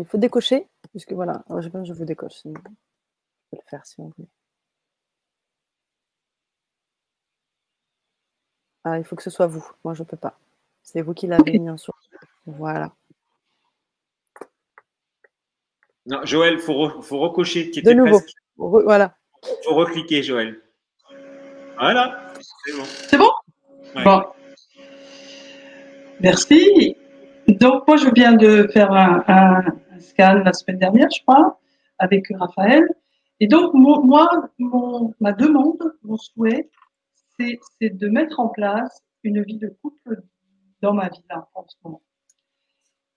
[0.00, 2.42] il faut décocher, puisque voilà, je, je vous décoche.
[2.44, 4.26] Je peux le faire si on veut.
[8.84, 9.66] Ah, il faut que ce soit vous.
[9.84, 10.38] Moi, je ne peux pas.
[10.82, 12.08] C'est vous qui l'avez mis en source.
[12.46, 12.94] Voilà.
[16.06, 17.70] Non, Joël, il faut, faut recocher.
[17.70, 18.20] de nouveau.
[18.56, 19.14] voilà.
[19.42, 20.62] Il faut recliquer, Joël.
[21.78, 22.32] Voilà.
[22.40, 22.84] C'est bon.
[22.84, 23.30] C'est bon?
[24.04, 24.22] Bon.
[26.20, 26.96] Merci.
[27.46, 29.62] Donc, moi, je viens de faire un,
[30.00, 31.60] scan la semaine dernière, je crois,
[31.98, 32.84] avec Raphaël.
[33.38, 34.50] Et donc, moi,
[35.20, 36.68] ma demande, mon souhait,
[37.38, 40.22] c'est de mettre en place une vie de couple
[40.82, 42.02] dans ma vie là, en ce moment.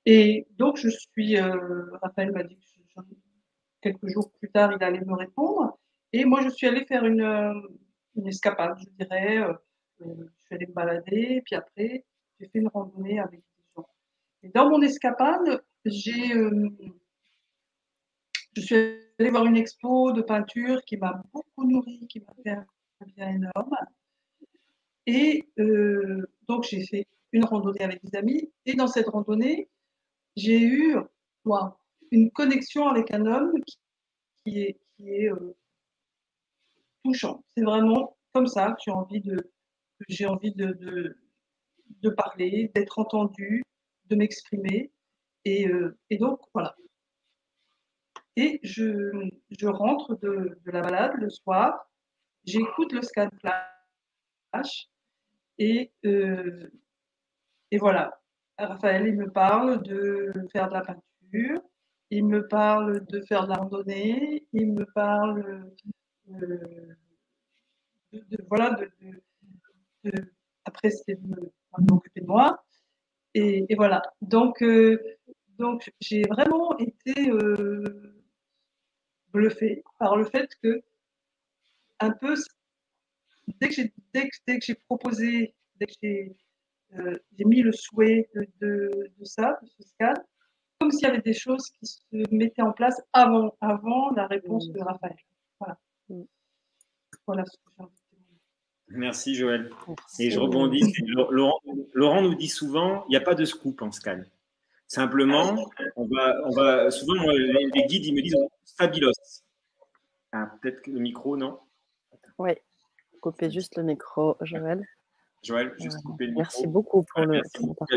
[0.06, 2.58] Et donc, je suis, euh, Raphaël m'a dit
[2.96, 3.02] que
[3.82, 5.80] quelques jours plus tard, il allait me répondre.
[6.14, 7.54] Et moi, je suis allée faire une, euh,
[8.16, 9.38] une escapade, je dirais.
[9.40, 9.54] Euh,
[10.00, 12.06] je suis allée me balader, puis après,
[12.40, 13.88] j'ai fait une randonnée avec des gens.
[14.44, 16.34] Et dans mon escapade, j'ai,
[18.56, 18.76] je suis
[19.20, 22.66] allée voir une expo de peinture qui m'a beaucoup nourri, qui m'a fait un
[23.16, 23.76] bien énorme.
[25.06, 28.52] Et euh, donc, j'ai fait une randonnée avec des amis.
[28.66, 29.70] Et dans cette randonnée,
[30.36, 30.96] j'ai eu
[31.46, 31.80] moi,
[32.12, 33.54] une connexion avec un homme
[34.44, 35.56] qui, est, qui est euh,
[37.04, 37.44] touchant.
[37.56, 38.78] C'est vraiment comme ça que
[40.08, 43.64] j'ai envie de, parler, d'être entendu,
[44.06, 44.92] de m'exprimer.
[45.46, 46.76] Et, euh, donc, voilà.
[48.38, 51.92] Et je, rentre de, de, la balade le soir,
[52.46, 54.88] j'écoute le scan flash
[55.58, 56.72] et, euh,
[57.72, 58.22] et voilà,
[58.58, 61.62] Raphaël, il me parle de faire de la peinture,
[62.10, 65.72] il me parle de faire de la randonnée, il me parle
[66.42, 66.96] euh,
[68.14, 68.78] de, voilà,
[70.04, 70.12] de,
[70.66, 71.52] après c'est de
[71.90, 72.64] m'occuper de moi.
[73.34, 75.00] Et, voilà, donc, euh,
[75.58, 78.14] donc j'ai vraiment été euh,
[79.32, 80.84] bluffée par le fait que
[82.00, 82.36] un peu
[83.60, 86.36] dès que j'ai, dès que, j'ai proposé, dès que j'ai,
[86.98, 88.30] euh, mis le souhait
[88.60, 90.14] de, ça, de ce scan,
[90.80, 94.70] comme s'il y avait des choses qui se mettaient en place avant, avant la réponse
[94.72, 95.16] de Raphaël.
[97.26, 97.44] Voilà.
[97.44, 99.00] Voilà ce que j'ai envie de dire.
[99.00, 99.72] Merci Joël.
[100.20, 100.94] Et je rebondis.
[101.94, 104.22] Laurent, nous dit souvent, il n'y a pas de scoop en scan.
[104.88, 108.36] Simplement, on va, on va souvent les, guides ils me disent
[108.66, 109.12] stabilos.
[110.34, 111.60] Ah, peut-être que le micro, non?
[112.38, 112.52] Oui
[113.22, 114.86] couper juste le micro, Joël.
[115.44, 116.42] Joël, juste couper le micro.
[116.42, 117.42] Merci beaucoup pour le.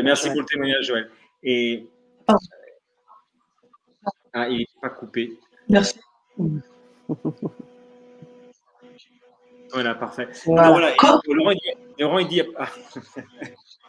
[0.01, 1.09] Merci, pour le témoignage, Joël.
[1.43, 1.89] Et.
[4.33, 5.37] Ah, il n'est pas coupé.
[5.67, 5.99] Merci.
[9.75, 10.27] voilà, parfait.
[10.45, 10.95] Voilà.
[11.97, 12.41] Laurent, il dit.
[12.57, 12.69] Ah.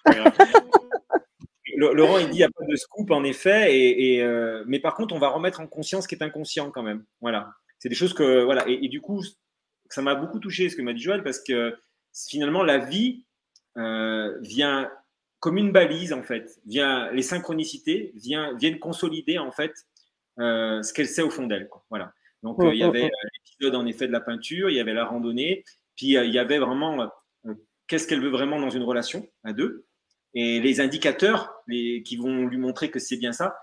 [1.77, 4.95] Laurent, il dit qu'il n'y a pas de scoop, en effet, et, euh, mais par
[4.95, 7.05] contre, on va remettre en conscience ce qui est inconscient quand même.
[7.21, 7.51] Voilà.
[7.79, 8.43] C'est des choses que.
[8.43, 8.69] Voilà.
[8.69, 9.23] Et, et du coup,
[9.91, 11.77] ça m'a beaucoup touché ce que m'a dit Joël parce que
[12.13, 13.25] finalement la vie
[13.77, 14.91] euh, vient
[15.41, 19.73] comme une balise en fait, vient les synchronicités vient, viennent consolider en fait
[20.39, 21.69] euh, ce qu'elle sait au fond d'elle.
[21.91, 22.13] Voilà.
[22.43, 23.11] Donc euh, il y avait
[23.45, 25.65] l'épisode en effet de la peinture, il y avait la randonnée,
[25.97, 27.11] puis il y avait vraiment
[27.87, 29.87] qu'est-ce qu'elle veut vraiment dans une relation à deux
[30.37, 33.59] et les indicateurs les, qui vont lui montrer que c'est bien ça.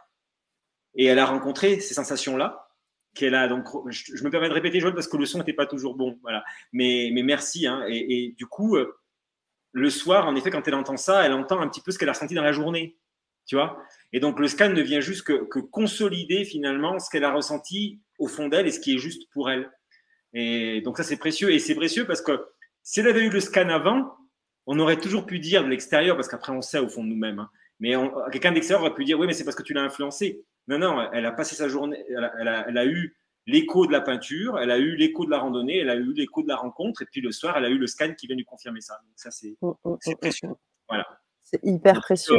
[0.95, 2.67] Et elle a rencontré ces sensations là
[3.13, 3.47] qu'elle a.
[3.47, 6.17] Donc, je, me permets de répéter, Joël, parce que le son n'était pas toujours bon.
[6.23, 6.43] Voilà.
[6.71, 7.67] Mais, mais merci.
[7.67, 7.85] Hein.
[7.87, 8.99] Et, du coup, euh,
[9.71, 12.09] le soir, en effet, quand elle entend ça, elle entend un petit peu ce qu'elle
[12.09, 12.97] a ressenti dans la journée.
[13.45, 13.77] Tu vois
[14.11, 18.01] Et donc, le scan ne vient juste que, que consolider finalement ce qu'elle a ressenti
[18.23, 19.71] au fond d'elle et ce qui est juste pour elle.
[20.33, 21.51] Et donc, ça, c'est précieux.
[21.51, 22.45] Et c'est précieux parce que
[22.81, 24.15] si elle avait eu le scan avant,
[24.65, 27.39] on aurait toujours pu dire de l'extérieur, parce qu'après, on sait au fond de nous-mêmes.
[27.39, 27.49] Hein.
[27.79, 27.93] mais
[28.31, 30.43] quelqu'un d'extérieur aurait pu dire Oui, mais c'est parce que tu l'as influencé.
[30.67, 34.71] Non, non, elle a passé sa journée, elle a, eu l'écho de la peinture, elle
[34.71, 37.19] a eu l'écho de la randonnée, elle a eu l'écho de la rencontre, et puis
[37.19, 38.97] le soir, elle a eu le scan qui vient lui confirmer ça.
[39.03, 40.49] Donc ça, c'est mm, précieux.
[40.87, 41.05] Voilà.
[41.41, 42.37] C'est hyper précieux.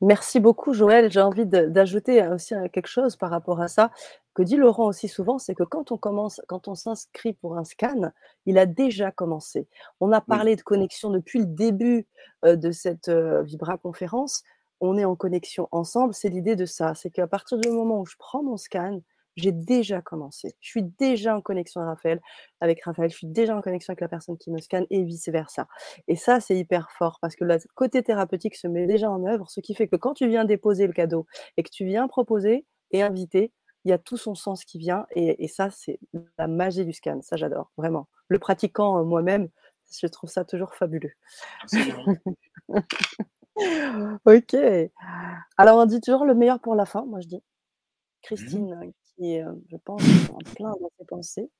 [0.00, 1.10] Merci beaucoup, Joël.
[1.10, 3.90] J'ai envie d'ajouter aussi quelque chose par rapport à ça
[4.34, 7.64] que dit Laurent aussi souvent, c'est que quand on commence, quand on s'inscrit pour un
[7.64, 8.12] scan,
[8.46, 9.66] il a déjà commencé.
[10.00, 12.06] On a parlé de connexion depuis le début
[12.44, 14.42] euh, de cette euh, Vibra conférence
[14.80, 16.94] on est en connexion ensemble, c'est l'idée de ça.
[16.94, 19.00] C'est qu'à partir du moment où je prends mon scan,
[19.36, 20.54] j'ai déjà commencé.
[20.60, 22.20] Je suis déjà en connexion avec Raphaël,
[22.60, 25.66] avec Raphaël, je suis déjà en connexion avec la personne qui me scanne et vice-versa.
[26.08, 29.48] Et ça, c'est hyper fort parce que le côté thérapeutique se met déjà en œuvre,
[29.50, 31.26] ce qui fait que quand tu viens déposer le cadeau
[31.56, 33.52] et que tu viens proposer, et invité,
[33.84, 35.06] il y a tout son sens qui vient.
[35.14, 35.98] Et, ça, c'est
[36.38, 37.20] la magie du scan.
[37.22, 38.08] Ça, j'adore, vraiment.
[38.28, 39.48] Le pratiquant euh, moi-même,
[39.90, 41.12] je trouve ça toujours fabuleux.
[44.24, 44.56] ok.
[45.56, 47.42] Alors, on dit toujours le meilleur pour la fin, moi je dis.
[48.22, 50.02] Christine, mmh qui euh, je pense,
[50.32, 51.50] en plein dans ses pensées.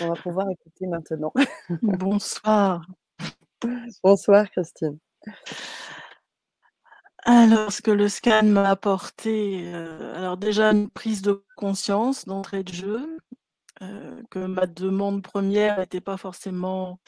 [0.00, 1.32] On va pouvoir écouter maintenant.
[1.82, 2.86] Bonsoir.
[4.02, 4.98] Bonsoir, Christine.
[7.24, 12.62] Alors, ce que le scan m'a apporté, euh, alors déjà une prise de conscience d'entrée
[12.62, 13.18] de jeu,
[13.82, 17.00] euh, que ma demande première n'était pas forcément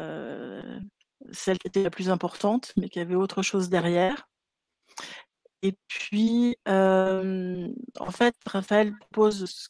[0.00, 0.80] euh,
[1.30, 4.28] celle qui était la plus importante, mais qu'il y avait autre chose derrière.
[5.62, 9.68] Et puis, en fait, Raphaël pose ce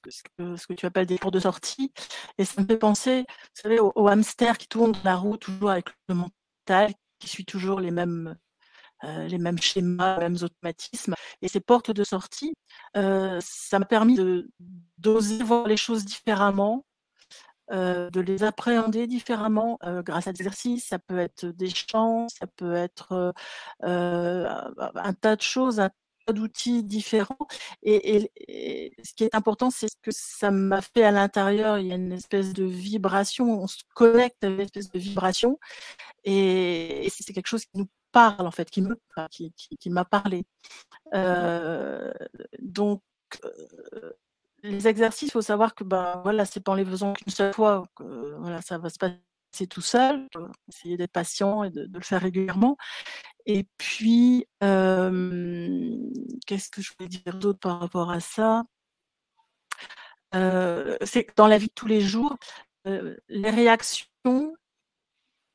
[0.66, 1.93] que, tu appelles des cours de sortie,
[2.39, 5.70] et ça me fait penser, vous savez, au, hamster qui tourne dans la roue toujours
[5.70, 8.37] avec le mental, qui suit toujours les mêmes
[9.03, 11.14] les mêmes schémas, les mêmes automatismes.
[11.43, 12.55] Et ces portes de sortie,
[12.95, 14.18] ça m'a permis
[14.99, 16.84] d'oser voir les choses différemment,
[17.73, 20.87] euh, de les appréhender différemment grâce à des exercices.
[20.87, 23.35] Ça peut être des chants, ça peut être
[23.83, 27.47] un tas de choses, un tas d'outils différents.
[27.83, 28.31] Et,
[29.03, 31.79] ce qui est important, c'est ce que ça m'a fait à l'intérieur.
[31.79, 35.59] Il y a une espèce de vibration, on se connecte à une espèce de vibration.
[36.25, 38.97] Et, c'est quelque chose qui nous parle, en fait, qui me
[39.31, 40.45] qui, qui, m'a parlé.
[41.14, 42.12] Euh,
[42.61, 43.03] donc,
[43.45, 44.12] euh,
[44.63, 47.53] les exercices, il faut savoir que ben, voilà, c'est pas en les faisant qu'une seule
[47.53, 50.29] fois, que, voilà, ça va se passer tout seul.
[50.69, 52.77] Essayer d'être patient et de, le faire régulièrement.
[53.47, 54.71] Et puis, qu'est-ce
[56.71, 58.65] que je voulais dire d'autre par rapport à ça?
[60.33, 62.37] C'est que dans la vie de tous les jours,
[62.85, 64.09] les réactions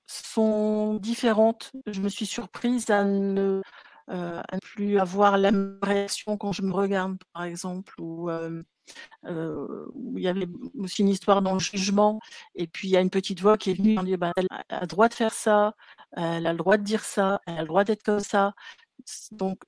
[0.08, 1.72] sont différentes.
[1.88, 3.62] Je me suis surprise à ne,
[4.10, 8.64] euh, plus avoir la même réaction quand je me regarde, par exemple, ou euh,
[9.26, 10.48] euh, où il y avait
[10.78, 12.20] aussi une histoire dans le jugement,
[12.56, 14.48] et puis il y a une petite voix qui est venue en disant bah, elle
[14.70, 15.76] a le droit de faire ça,
[16.14, 18.54] elle a le droit de dire ça, elle a le droit d'être comme ça.
[19.32, 19.64] Donc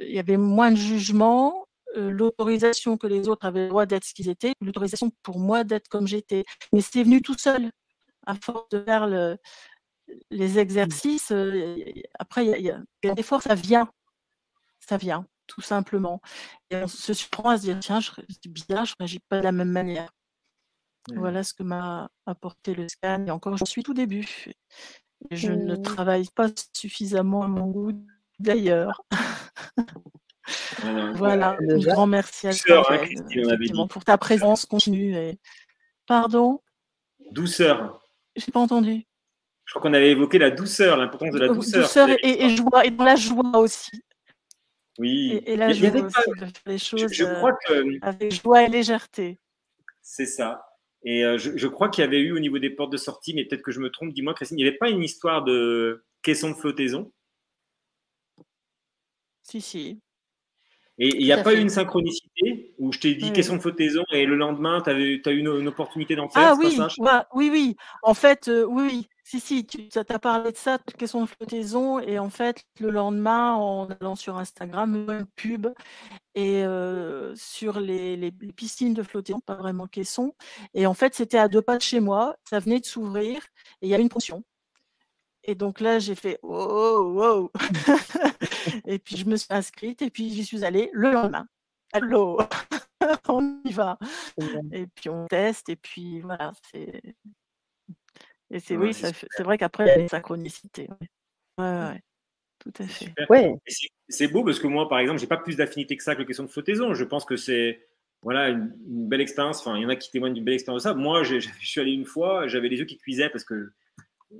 [0.00, 1.66] il y avait moins de jugement,
[1.96, 5.88] l'autorisation que les autres avaient le droit d'être ce qu'ils étaient, l'autorisation pour moi d'être
[5.88, 6.44] comme j'étais.
[6.72, 7.70] Mais c'est venu tout seul
[8.26, 9.06] à force de faire
[10.30, 10.58] les mmh.
[10.58, 11.32] exercices,
[12.18, 13.90] après, il y, a des fois, ça vient.
[14.80, 16.20] Ça vient, tout simplement.
[16.70, 18.10] Et on se surprend à se dire, tiens, je
[18.48, 20.10] bien, je ne réagis pas de la même manière.
[21.14, 23.24] Voilà ce que m'a apporté le scan.
[23.26, 24.52] Et encore, j'en suis tout début.
[25.30, 25.82] je ne mmh.
[25.82, 27.92] travaille pas suffisamment à mon goût
[28.38, 29.02] d'ailleurs.
[31.14, 35.16] voilà, un grand merci à toi hein, pour ta présence continue.
[35.16, 35.38] Et...
[36.06, 36.60] Pardon?
[37.32, 38.02] Douceur.
[38.36, 39.06] J'ai pas entendu.
[39.68, 41.82] Je crois qu'on avait évoqué la douceur, l'importance de la douceur.
[41.82, 44.02] Douceur et, joie, et dans la joie aussi.
[44.98, 45.42] Oui.
[45.44, 47.74] Et, la joie aussi, de faire les choses je, crois que...
[47.74, 49.38] Euh, avec joie et légèreté.
[50.00, 50.64] C'est ça.
[51.02, 53.44] Et euh, je, crois qu'il y avait eu au niveau des portes de sortie, mais
[53.44, 56.48] peut-être que je me trompe, dis-moi Christine, il n'y avait pas une histoire de caisson
[56.48, 57.12] de flottaison?
[59.42, 60.00] Si, si.
[60.96, 64.02] Et il n'y a pas eu une synchronicité où je t'ai dit question de flottaison
[64.12, 66.76] et le lendemain, tu as eu une, opportunité d'en faire Ah oui,
[67.34, 67.76] oui, oui.
[68.02, 72.00] En fait, euh, oui, si, si, tu as parlé de ça, question de flottaison.
[72.00, 75.66] Et en fait, le lendemain, en allant sur Instagram, une pub
[76.34, 80.34] et euh, sur les, piscines de flottaison, pas vraiment caisson.
[80.72, 82.36] Et en fait, c'était à deux pas de chez moi.
[82.48, 83.42] Ça venait de s'ouvrir
[83.82, 84.44] et il y avait une potion.
[85.44, 87.52] Et donc là, j'ai fait wow, wow.
[88.86, 91.46] et puis je me suis inscrite et puis j'y suis allée le lendemain.
[91.92, 92.38] Allô,
[93.28, 93.98] on y va.
[94.72, 97.02] Et puis on teste et puis voilà, c'est.
[98.50, 100.88] Et c'est oui, c'est vrai qu'après, il y a une synchronicité.
[101.58, 102.02] Ouais, ouais,
[102.58, 103.12] tout à fait.
[103.28, 103.54] Ouais.
[104.08, 106.24] C'est beau parce que moi, par exemple, j'ai pas plus d'affinité que ça avec la
[106.24, 106.94] question de flottaison.
[106.94, 107.86] Je pense que c'est
[108.22, 109.60] voilà une, belle expérience.
[109.60, 110.94] Enfin, il y en a qui témoignent d'une belle expérience de ça.
[110.94, 113.72] Moi, je suis allé une fois, j'avais les yeux qui cuisaient parce que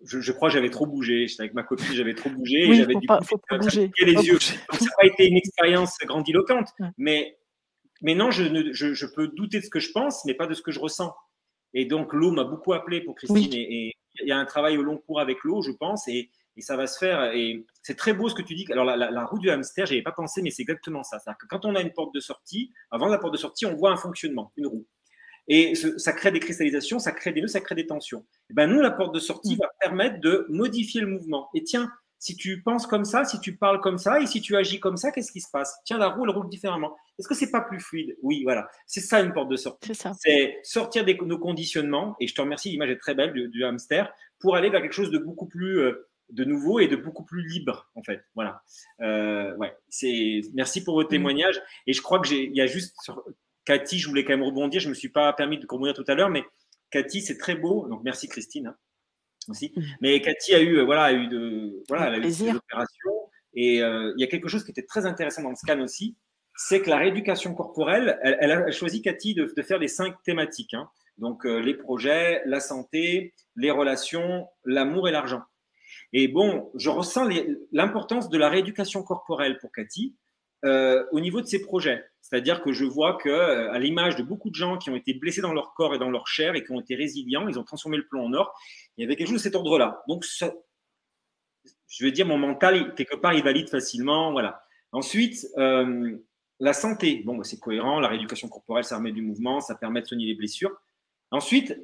[0.04, 1.26] je, crois que j'avais trop bougé.
[1.26, 2.74] J'étais avec ma copine, j'avais trop bougé.
[2.74, 4.38] j'avais du pas, faut pas bouger, les yeux.
[4.38, 6.68] ça n'a pas été une expérience grandiloquente.
[6.96, 7.38] Mais,
[8.02, 10.62] mais non, je, je, peux douter de ce que je pense, mais pas de ce
[10.62, 11.14] que je ressens.
[11.74, 13.52] Et donc, l'eau m'a beaucoup appelé pour Christine.
[13.52, 13.92] Et
[14.22, 16.08] il y a un travail au long cours avec l'eau, je pense.
[16.08, 17.32] Et, et, ça va se faire.
[17.34, 18.66] Et c'est très beau ce que tu dis.
[18.70, 21.18] Alors, la, la, roue du hamster, je avais pas pensé, mais c'est exactement ça.
[21.18, 23.74] C'est-à-dire que quand on a une porte de sortie, avant la porte de sortie, on
[23.74, 24.86] voit un fonctionnement, une roue.
[25.48, 28.24] Et ça crée des cristallisations, ça crée des nœuds, ça crée des tensions.
[28.50, 29.58] Et ben nous, la porte de sortie mm.
[29.58, 31.48] va permettre de modifier le mouvement.
[31.54, 34.56] Et tiens, si tu penses comme ça, si tu parles comme ça, et si tu
[34.56, 35.78] agis comme ça, qu'est-ce qui se passe?
[35.84, 36.96] Tiens, la roue, elle roule différemment.
[37.18, 38.16] Est-ce que c'est pas plus fluide?
[38.22, 38.68] Oui, voilà.
[38.86, 39.92] C'est ça une porte de sortie.
[39.94, 42.16] C'est sortir des, nos conditionnements.
[42.20, 45.10] Et je te remercie, l'image est très belle du, hamster, pour aller vers quelque chose
[45.10, 48.24] de beaucoup plus euh, de nouveau et de beaucoup plus libre, en fait.
[48.34, 48.62] Voilà.
[49.00, 51.10] Euh, ouais, c'est merci pour votre mm.
[51.10, 51.62] témoignage.
[51.86, 52.96] Et je crois que j'ai, il y a juste
[53.64, 54.80] Cathy, je voulais quand même rebondir.
[54.80, 56.44] Je me suis pas permis de rebondir tout à l'heure, mais
[56.90, 57.86] Cathy, c'est très beau.
[57.88, 58.76] Donc merci Christine hein,
[59.48, 59.72] aussi.
[59.74, 59.82] Mm.
[60.00, 63.28] Mais Cathy a eu, voilà, a eu de, voilà, elle a eu des opérations.
[63.54, 66.16] Et euh, il y a quelque chose qui était très intéressant dans le scan aussi,
[66.54, 70.74] c'est que la rééducation corporelle, elle, a choisi Cathy de, faire les cinq thématiques.
[70.74, 70.88] Hein.
[71.18, 75.42] Donc euh, les projets, la santé, les relations, l'amour et l'argent.
[76.12, 77.28] Et bon, je ressens
[77.72, 80.14] l'importance de la rééducation corporelle pour Cathy
[80.64, 82.04] euh, au niveau de ses projets.
[82.20, 85.14] C'est-à-dire que je vois que, euh, à l'image de beaucoup de gens qui ont été
[85.14, 87.64] blessés dans leur corps et dans leur chair et qui ont été résilients, ils ont
[87.64, 88.58] transformé le plomb en or.
[88.96, 90.02] Il y avait quelque chose de cet ordre-là.
[90.08, 90.24] Donc,
[91.88, 94.32] je veux dire, mon mental, quelque part, il valide facilement.
[94.32, 94.62] Voilà.
[94.92, 96.16] Ensuite, euh,
[96.60, 97.22] la santé.
[97.24, 98.00] Bon, bah, c'est cohérent.
[98.00, 100.72] La rééducation corporelle, ça remet du mouvement, ça permet de soigner les blessures.
[101.30, 101.78] Ensuite,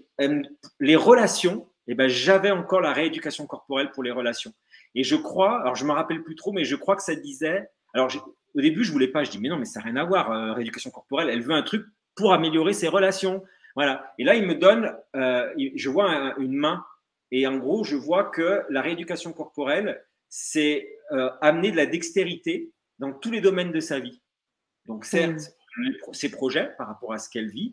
[0.80, 4.52] les relations eh ben, j'avais encore la rééducation corporelle pour les relations.
[4.94, 7.68] Et je crois, alors je me rappelle plus trop, mais je crois que ça disait.
[7.92, 8.08] Alors
[8.54, 9.24] au début, je voulais pas.
[9.24, 10.30] Je dis mais non, mais ça n'a rien à voir.
[10.30, 13.42] Euh, rééducation corporelle, elle veut un truc pour améliorer ses relations.
[13.74, 14.12] Voilà.
[14.18, 14.94] Et là, il me donne.
[15.16, 16.84] Euh, je vois une main
[17.30, 22.70] et en gros, je vois que la rééducation corporelle, c'est euh, amener de la dextérité
[22.98, 24.22] dans tous les domaines de sa vie.
[24.86, 25.50] Donc certes,
[26.12, 27.72] ses projets par rapport à ce qu'elle vit,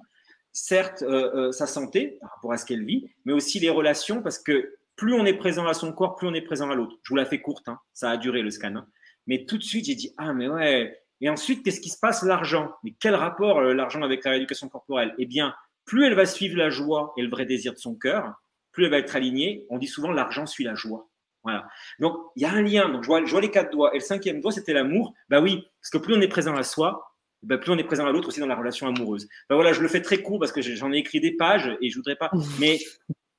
[0.51, 1.03] certes
[1.51, 5.13] sa santé par rapport à ce qu'elle vit, mais aussi les relations, parce que plus
[5.13, 6.95] on est présent à son corps, plus on est présent à l'autre.
[7.03, 7.79] Je vous la fais courte, hein.
[7.93, 8.75] ça a duré le scan.
[8.75, 8.87] Hein.
[9.27, 10.97] Mais tout de suite, j'ai dit, ah mais ouais.
[11.21, 12.23] Et ensuite, qu'est-ce qui se passe?
[12.23, 12.73] L'argent.
[12.83, 15.13] Mais quel rapport euh, l'argent avec la rééducation corporelle?
[15.17, 15.53] Eh bien,
[15.85, 18.33] plus elle va suivre la joie et le vrai désir de son cœur,
[18.71, 19.65] plus elle va être alignée.
[19.69, 21.09] On dit souvent, l'argent suit la joie.
[21.43, 21.67] Voilà.
[21.99, 22.89] Donc, il y a un lien.
[22.89, 23.91] Donc, je vois, les quatre doigts.
[23.93, 25.13] Et le cinquième doigt, c'était l'amour.
[25.29, 28.05] Bah oui, parce que plus on est présent à soi, ben, plus on est présent
[28.05, 29.27] à l'autre aussi dans la relation amoureuse.
[29.49, 31.89] Ben voilà, je le fais très court parce que j'en ai écrit des pages et
[31.89, 32.31] je voudrais pas.
[32.59, 32.79] Mais,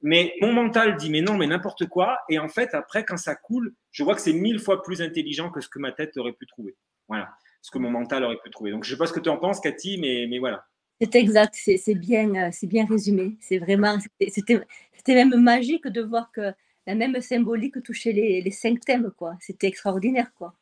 [0.02, 2.18] mais mon mental dit mais non, mais n'importe quoi.
[2.28, 5.50] Et en fait, après, quand ça coule, je vois que c'est mille fois plus intelligent
[5.50, 6.76] que ce que ma tête aurait pu trouver.
[7.08, 7.30] Voilà,
[7.60, 8.70] ce que mon mental aurait pu trouver.
[8.70, 10.66] Donc, je sais pas ce que tu en penses, Cathy, mais, mais voilà.
[11.00, 13.36] C'est exact, c'est bien, euh, c'est bien résumé.
[13.40, 16.52] C'est vraiment, c'était même magique de voir que
[16.86, 19.36] la même symbolique touchait les, les cinq thèmes, quoi.
[19.40, 20.54] C'était extraordinaire, quoi.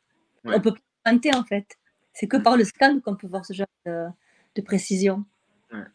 [0.45, 0.73] On peut
[1.03, 1.77] pas en fait.
[2.13, 5.25] C'est que par le scan qu'on peut voir ce genre de, précision.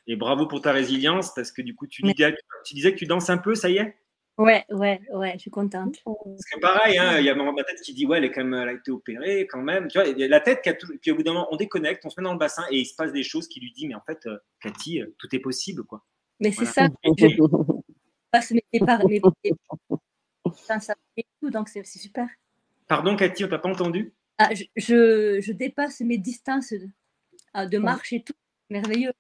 [0.07, 3.07] Et bravo pour ta résilience, parce que du coup, tu, disais, tu disais que tu
[3.07, 3.97] danses un peu, ça y est?
[4.39, 6.03] Ouais, ouais, ouais, je suis contente.
[6.05, 8.45] Parce que pareil, hein, il y a ma tête qui dit, ouais, elle, est quand
[8.45, 9.89] même, elle a été opérée quand même.
[9.89, 10.89] Tu vois, il y a la tête qui a tout.
[11.01, 12.85] Puis au bout d'un moment, on déconnecte, on se met dans le bassin et il
[12.85, 15.39] se passe des choses qui lui disent, mais en fait, euh, Cathy, euh, tout est
[15.39, 16.05] possible, quoi.
[16.39, 16.89] Mais c'est ça.
[17.03, 17.37] Je
[18.31, 19.21] passe mes mes,
[21.51, 22.29] donc c'est super.
[22.89, 24.13] Pardon, Cathy, on t'a pas entendu?
[24.37, 24.65] Ah, je,
[25.41, 26.91] je, dépasse mes distances de,
[27.55, 28.35] ah, de marche et tout.
[28.69, 29.13] Merveilleux.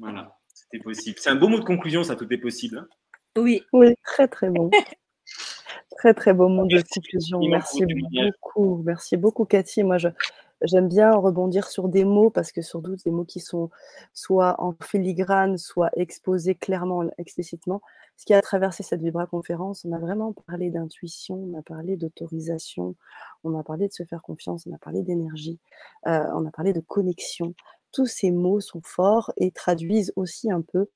[0.00, 1.18] Voilà, c'était possible.
[1.20, 2.78] C'est un beau mot de conclusion, ça, tout est possible.
[2.78, 2.88] Hein.
[3.38, 3.62] oui.
[3.72, 4.70] Oui, très très bon.
[5.98, 7.40] très très beau mot de conclusion.
[7.48, 8.82] Merci beaucoup.
[8.84, 9.84] Merci beaucoup, Cathy.
[9.84, 10.08] Moi, je,
[10.62, 13.70] j'aime bien rebondir sur des mots parce que sur doute des mots qui sont
[14.14, 17.82] soit en filigrane, soit exposés clairement, explicitement
[18.20, 21.96] ce qui a traversé cette Vibra conférence, on a vraiment parlé d'intuition, on a parlé
[21.96, 22.94] d'autorisation,
[23.44, 25.58] on a parlé de se faire confiance, on a parlé d'énergie,
[26.06, 27.54] euh, on a parlé de connexion.
[27.92, 30.88] Tous ces mots sont forts et traduisent aussi un peu,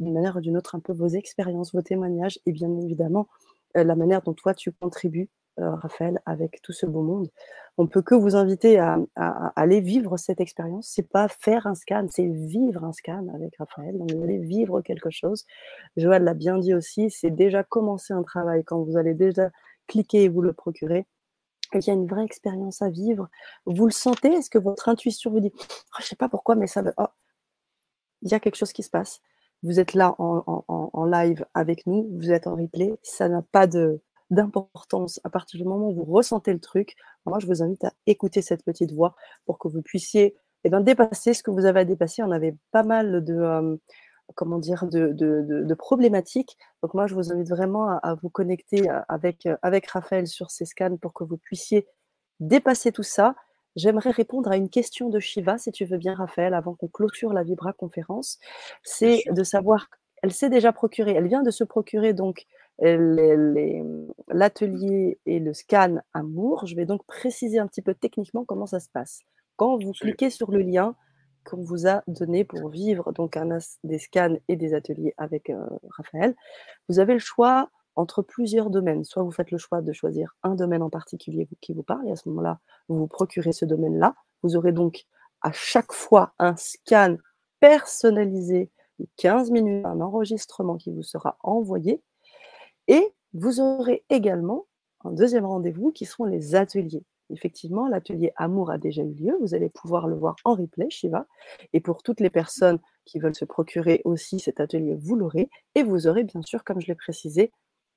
[0.00, 3.28] d'une manière ou d'une autre, un peu vos expériences, vos témoignages et bien évidemment
[3.74, 5.28] la manière dont toi tu contribues
[5.60, 7.28] Raphaël, avec tout ce beau monde.
[7.76, 8.98] On peut que vous inviter à,
[9.56, 10.88] aller vivre cette expérience.
[10.88, 13.96] C'est pas faire un scan, c'est vivre un scan avec Raphaël.
[13.98, 15.44] Donc vous allez vivre quelque chose.
[15.96, 19.50] Joël l'a bien dit aussi, c'est déjà commencer un travail quand vous allez déjà
[19.86, 21.06] cliquer et vous le procurer.
[21.74, 23.28] Il y a une vraie expérience à vivre.
[23.66, 24.28] Vous le sentez?
[24.28, 27.06] Est-ce que votre intuition vous dit oh, Je sais pas pourquoi, mais ça oh,
[28.22, 29.20] il y a quelque chose qui se passe.
[29.62, 32.96] Vous êtes là en live avec nous, vous êtes en replay.
[33.02, 33.66] Ça n'a pas
[34.30, 36.94] d'importance à partir du moment où vous ressentez le truc.
[37.26, 39.16] Moi, je vous invite à écouter cette petite voix
[39.46, 42.22] pour que vous puissiez eh bien, dépasser ce que vous avez à dépasser.
[42.22, 43.76] On avait pas mal de, euh,
[44.34, 46.56] comment dire, de, de, de, problématiques.
[46.82, 50.64] Donc moi, je vous invite vraiment à, vous connecter avec, euh, avec Raphaël sur ces
[50.64, 51.86] scans pour que vous puissiez
[52.40, 53.34] dépasser tout ça.
[53.76, 57.32] J'aimerais répondre à une question de Shiva, si tu veux bien, Raphaël, avant qu'on clôture
[57.32, 58.38] la Vibra conférence.
[58.82, 59.88] C'est de savoir,
[60.22, 62.46] elle s'est déjà procurée, elle vient de se procurer donc
[64.28, 66.66] l'atelier et le scan Amour.
[66.66, 69.20] Je vais donc préciser un petit peu techniquement comment ça se passe.
[69.56, 70.94] Quand vous cliquez sur le lien
[71.48, 75.66] qu'on vous a donné pour vivre donc un, des scans et des ateliers avec euh,
[75.90, 76.36] Raphaël,
[76.88, 79.04] vous avez le choix entre plusieurs domaines.
[79.04, 82.12] Soit vous faites le choix de choisir un domaine en particulier qui vous parle, et
[82.12, 84.14] à ce moment-là, vous vous procurez ce domaine-là.
[84.42, 85.06] Vous aurez donc
[85.40, 87.16] à chaque fois un scan
[87.60, 92.02] personnalisé de 15 minutes, un enregistrement qui vous sera envoyé
[92.88, 94.66] et vous aurez également
[95.04, 97.04] un deuxième rendez-vous qui seront les ateliers.
[97.30, 99.36] Effectivement, l'atelier Amour a déjà eu lieu.
[99.40, 101.26] Vous allez pouvoir le voir en replay, Shiva.
[101.72, 105.48] Et pour toutes les personnes qui veulent se procurer aussi cet atelier, vous l'aurez.
[105.74, 107.52] Et vous aurez, bien sûr, comme je l'ai précisé,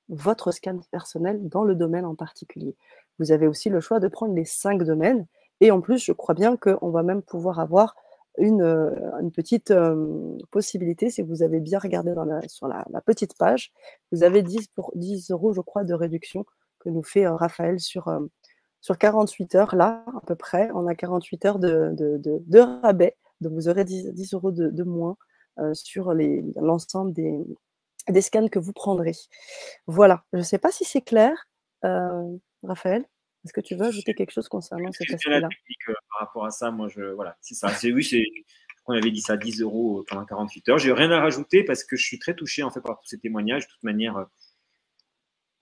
[0.08, 2.76] votre scan personnel dans le domaine en particulier.
[3.18, 5.26] Vous avez aussi le choix de prendre les cinq domaines.
[5.60, 7.94] Et en plus, je crois bien qu'on va même pouvoir avoir
[8.38, 12.14] une, euh, petite euh, possibilité, si vous avez bien regardé
[12.46, 13.72] sur la, petite page,
[14.10, 16.46] vous avez 10, pour, 10 euros, je crois, de réduction
[16.78, 18.08] que nous fait euh, Raphaël sur,
[18.82, 20.70] sur 48 heures, là, à peu près.
[20.74, 25.16] On a 48 heures de, de, rabais, donc vous aurez 10, euros de, moins
[25.72, 27.38] sur l'ensemble des,
[28.08, 29.12] des scans que vous prendrez.
[29.86, 31.48] Voilà, je ne sais pas si c'est clair,
[32.62, 33.06] Raphaël.
[33.44, 35.48] Est-ce que tu veux ajouter quelque chose concernant cet aspect-là?
[35.88, 37.68] euh, Par rapport à ça, moi, je, voilà, c'est ça.
[37.70, 38.24] C'est, oui, c'est,
[38.86, 40.78] on avait dit ça, 10 euros euh, pendant 48 heures.
[40.78, 43.18] J'ai rien à rajouter parce que je suis très touché en fait par tous ces
[43.18, 43.66] témoignages.
[43.66, 44.24] De toute manière, euh,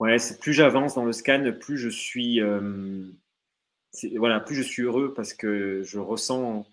[0.01, 2.41] ouais, plus j'avance dans le scan, plus je suis,
[4.17, 6.65] voilà, plus je suis heureux parce que je ressens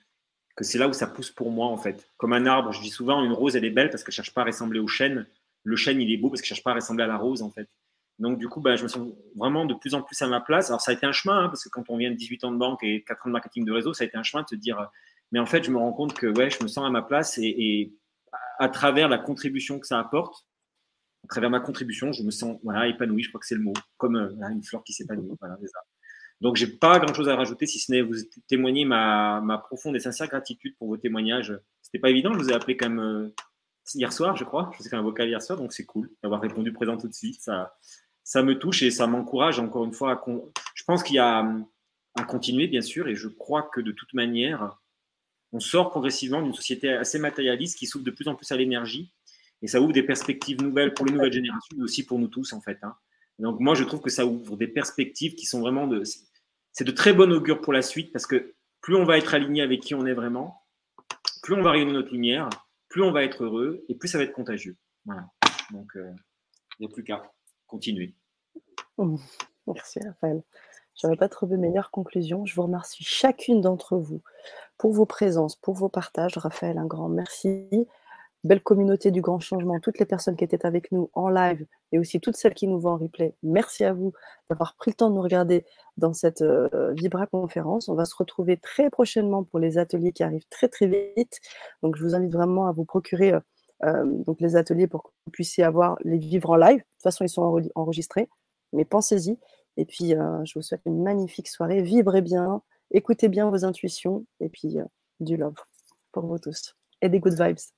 [0.56, 2.10] que c'est là où ça pousse pour moi en fait.
[2.16, 4.42] Comme un arbre, je dis souvent, une rose elle est belle parce qu'elle cherche pas
[4.42, 5.26] à ressembler au chêne.
[5.62, 7.50] Le chêne il est beau parce qu'il cherche pas à ressembler à la rose en
[7.50, 7.68] fait.
[8.18, 10.68] Donc, du coup, bah, je me sens vraiment de plus en plus à ma place.
[10.70, 12.52] Alors, ça a été un chemin, hein, parce que quand on vient de 18 ans
[12.52, 14.48] de banque et 4 ans de marketing de réseau, ça a été un chemin de
[14.48, 14.88] se dire,
[15.30, 17.38] mais en fait, je me rends compte que ouais, je me sens à ma place
[17.38, 17.92] et,
[18.58, 20.47] à travers la contribution que ça apporte,
[21.24, 23.74] à travers ma contribution, je me sens voilà, épanoui, je crois que c'est le mot,
[23.96, 25.30] comme euh, une fleur qui s'épanouit.
[25.40, 25.56] Voilà.
[26.40, 28.14] Donc, j'ai pas grand chose à rajouter, si ce n'est vous
[28.46, 31.52] témoigner ma, ma, profonde et sincère gratitude pour vos témoignages.
[31.82, 33.34] C'était pas évident, je vous ai appelé quand même euh,
[33.94, 34.70] hier soir, je crois.
[34.72, 37.08] Je vous ai fait un vocal hier soir, donc c'est cool d'avoir répondu présent tout
[37.08, 37.40] de suite.
[37.40, 37.76] Ça,
[38.22, 40.12] ça me touche et ça m'encourage encore une fois.
[40.12, 40.24] À
[40.74, 41.44] Je pense qu'il y a
[42.14, 44.78] à continuer, bien sûr, et je crois que de toute manière,
[45.52, 49.12] on sort progressivement d'une société assez matérialiste qui s'ouvre de plus en plus à l'énergie
[49.62, 52.52] et ça ouvre des perspectives nouvelles pour les nouvelles générations, mais aussi pour nous tous,
[52.52, 52.78] en fait.
[52.82, 52.94] Hein.
[53.38, 56.02] Donc, moi, je trouve que ça ouvre des perspectives qui sont vraiment de.
[56.72, 59.62] C'est de très bon augure pour la suite parce que plus on va être aligné
[59.62, 60.62] avec qui on est vraiment,
[61.42, 62.48] plus on va rayonner notre lumière,
[62.88, 64.76] plus on va être heureux et plus ça va être contagieux.
[65.04, 65.26] Voilà.
[65.72, 66.12] Donc, euh,
[66.78, 67.22] il n'y a plus qu'à
[67.66, 68.14] continuer.
[69.66, 70.42] Merci Raphaël.
[71.00, 72.44] Je n'aurais pas trouvé meilleure conclusion.
[72.44, 74.22] Je vous remercie chacune d'entre vous
[74.78, 76.36] pour vos présences, pour vos partages.
[76.36, 77.68] Raphaël, un grand merci.
[78.44, 81.98] Belle communauté du grand changement, toutes les personnes qui étaient avec nous en live et
[81.98, 83.34] aussi toutes celles qui nous voient en replay.
[83.42, 84.12] Merci à vous
[84.48, 85.64] d'avoir pris le temps de nous regarder
[85.96, 87.88] dans cette euh, Vibra conférence.
[87.88, 91.40] On va se retrouver très prochainement pour les ateliers qui arrivent très très vite.
[91.82, 93.40] Donc je vous invite vraiment à vous procurer euh,
[93.84, 96.78] euh, donc les ateliers pour que vous puissiez avoir les vivre en live.
[96.78, 98.28] De toute façon, ils sont enregistrés,
[98.72, 99.36] mais pensez-y.
[99.76, 101.82] Et puis, je vous souhaite une magnifique soirée.
[101.82, 104.76] Vibrez bien, écoutez bien vos intuitions, et puis
[105.20, 105.54] du love
[106.10, 106.74] pour vous tous.
[107.00, 107.77] Et des good vibes.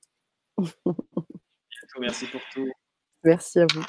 [1.99, 2.71] Merci pour tout.
[3.23, 3.83] Merci à vous.